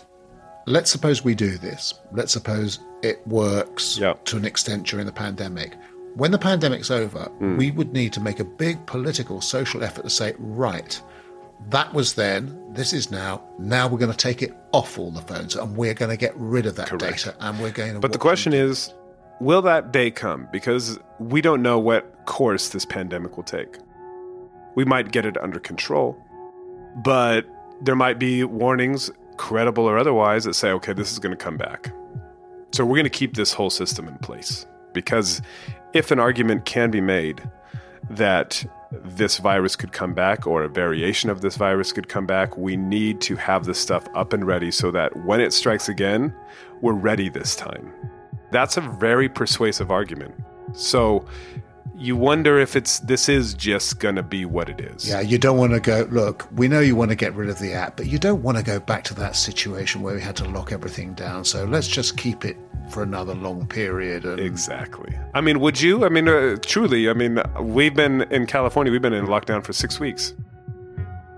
let's 0.66 0.90
suppose 0.92 1.24
we 1.24 1.36
do 1.36 1.58
this. 1.58 1.94
Let's 2.12 2.32
suppose 2.32 2.80
it 3.04 3.26
works 3.28 4.00
to 4.26 4.38
an 4.38 4.46
extent 4.46 4.88
during 4.88 5.06
the 5.06 5.12
pandemic. 5.12 5.76
When 6.16 6.32
the 6.32 6.38
pandemic's 6.40 6.90
over, 6.92 7.30
Mm. 7.42 7.58
we 7.58 7.72
would 7.72 7.92
need 7.92 8.14
to 8.14 8.22
make 8.22 8.40
a 8.40 8.46
big 8.46 8.86
political, 8.86 9.42
social 9.42 9.84
effort 9.84 10.04
to 10.04 10.10
say, 10.10 10.34
right, 10.40 11.00
that 11.70 11.94
was 11.94 12.14
then, 12.14 12.58
this 12.74 12.94
is 12.94 13.12
now. 13.12 13.42
Now 13.60 13.88
we're 13.88 13.98
going 13.98 14.12
to 14.12 14.18
take 14.18 14.42
it 14.42 14.56
off 14.72 14.98
all 14.98 15.12
the 15.12 15.22
phones 15.22 15.56
and 15.56 15.76
we're 15.76 15.94
going 15.94 16.12
to 16.12 16.18
get 16.18 16.34
rid 16.38 16.66
of 16.66 16.76
that 16.78 16.98
data 16.98 17.36
and 17.42 17.60
we're 17.60 17.72
going 17.72 17.94
to. 17.96 18.00
But 18.00 18.14
the 18.14 18.18
question 18.18 18.54
is, 18.54 18.94
will 19.42 19.62
that 19.64 19.92
day 19.92 20.10
come? 20.10 20.48
Because 20.52 21.00
we 21.20 21.42
don't 21.42 21.62
know 21.62 21.80
what 21.80 22.26
course 22.26 22.70
this 22.70 22.86
pandemic 22.86 23.36
will 23.36 23.44
take. 23.44 23.78
We 24.76 24.86
might 24.86 25.12
get 25.12 25.26
it 25.26 25.38
under 25.42 25.60
control, 25.60 26.18
but 27.04 27.46
there 27.82 27.96
might 27.96 28.20
be 28.20 28.44
warnings, 28.44 29.12
credible 29.38 29.86
or 29.86 29.98
otherwise, 29.98 30.46
that 30.46 30.54
say, 30.54 30.72
okay, 30.72 30.94
this 30.94 31.12
is 31.12 31.20
going 31.20 31.36
to 31.36 31.44
come 31.44 31.58
back. 31.58 31.92
So 32.72 32.86
we're 32.86 32.96
going 32.96 33.04
to 33.06 33.10
keep 33.10 33.36
this 33.36 33.54
whole 33.54 33.70
system 33.70 34.08
in 34.08 34.18
place. 34.18 34.66
Because 34.94 35.42
if 35.94 36.12
an 36.12 36.20
argument 36.20 36.66
can 36.66 36.92
be 36.92 37.02
made 37.02 37.42
that 38.10 38.66
this 38.92 39.38
virus 39.38 39.76
could 39.76 39.92
come 39.92 40.14
back 40.14 40.48
or 40.48 40.64
a 40.64 40.70
variation 40.70 41.30
of 41.30 41.42
this 41.42 41.58
virus 41.58 41.92
could 41.92 42.08
come 42.08 42.26
back, 42.26 42.58
we 42.58 42.78
need 42.78 43.20
to 43.22 43.36
have 43.36 43.66
this 43.66 43.80
stuff 43.80 44.08
up 44.16 44.34
and 44.34 44.46
ready 44.46 44.72
so 44.72 44.92
that 44.92 45.16
when 45.26 45.42
it 45.42 45.54
strikes 45.54 45.90
again, 45.90 46.34
we're 46.82 46.94
ready 46.94 47.30
this 47.30 47.56
time. 47.56 47.92
That's 48.52 48.78
a 48.78 48.82
very 48.82 49.28
persuasive 49.28 49.92
argument. 49.92 50.36
So 50.74 51.26
you 51.94 52.16
wonder 52.16 52.60
if 52.60 52.76
it's 52.76 53.00
this 53.00 53.30
is 53.30 53.54
just 53.54 54.00
going 54.00 54.16
to 54.16 54.24
be 54.24 54.46
what 54.46 54.70
it 54.70 54.82
is. 54.82 55.08
Yeah, 55.08 55.22
you 55.22 55.38
don't 55.38 55.58
want 55.58 55.74
to 55.74 55.80
go, 55.80 56.08
look, 56.12 56.48
we 56.52 56.68
know 56.68 56.80
you 56.80 56.96
want 56.96 57.12
to 57.12 57.16
get 57.16 57.34
rid 57.34 57.50
of 57.50 57.60
the 57.60 57.74
app, 57.74 57.98
but 57.98 58.08
you 58.08 58.20
don't 58.20 58.42
want 58.44 58.58
to 58.58 58.64
go 58.64 58.80
back 58.80 59.04
to 59.06 59.14
that 59.16 59.36
situation 59.36 60.02
where 60.02 60.16
we 60.16 60.22
had 60.22 60.36
to 60.38 60.46
lock 60.46 60.72
everything 60.72 61.14
down. 61.14 61.46
So 61.46 61.66
let's 61.66 61.88
just 61.88 62.18
keep 62.18 62.44
it 62.44 62.58
for 62.90 63.04
another 63.04 63.34
long 63.34 63.66
period. 63.68 64.26
And 64.26 64.40
Exactly. 64.40 65.18
I 65.34 65.42
mean, 65.42 65.60
would 65.60 65.80
you? 65.82 66.06
I 66.06 66.10
mean, 66.10 66.28
uh, 66.28 66.58
truly, 66.62 67.10
I 67.10 67.14
mean, 67.14 67.42
we've 67.60 67.96
been 67.96 68.24
in 68.24 68.46
California, 68.46 68.92
we've 68.92 69.02
been 69.02 69.14
in 69.14 69.28
lockdown 69.28 69.64
for 69.64 69.74
six 69.74 70.00
weeks. 70.00 70.34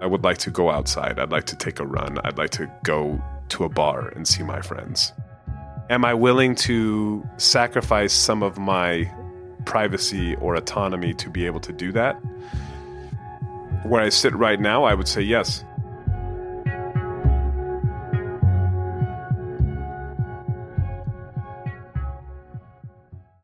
I 0.01 0.05
would 0.05 0.23
like 0.23 0.37
to 0.39 0.51
go 0.51 0.69
outside. 0.69 1.19
I'd 1.19 1.31
like 1.31 1.45
to 1.45 1.55
take 1.55 1.79
a 1.79 1.85
run. 1.85 2.19
I'd 2.23 2.37
like 2.37 2.51
to 2.51 2.71
go 2.83 3.21
to 3.49 3.63
a 3.63 3.69
bar 3.69 4.09
and 4.09 4.27
see 4.27 4.43
my 4.43 4.61
friends. 4.61 5.13
Am 5.89 6.03
I 6.03 6.13
willing 6.13 6.53
to 6.55 7.25
sacrifice 7.37 8.13
some 8.13 8.43
of 8.43 8.57
my 8.57 9.09
privacy 9.67 10.33
or 10.37 10.55
autonomy 10.55 11.13
to 11.13 11.29
be 11.29 11.45
able 11.45 11.59
to 11.59 11.73
do 11.73 11.91
that? 11.91 12.13
Where 13.83 14.01
I 14.01 14.07
sit 14.07 14.33
right 14.33 14.59
now, 14.59 14.85
I 14.85 14.93
would 14.93 15.09
say 15.09 15.21
yes. 15.21 15.65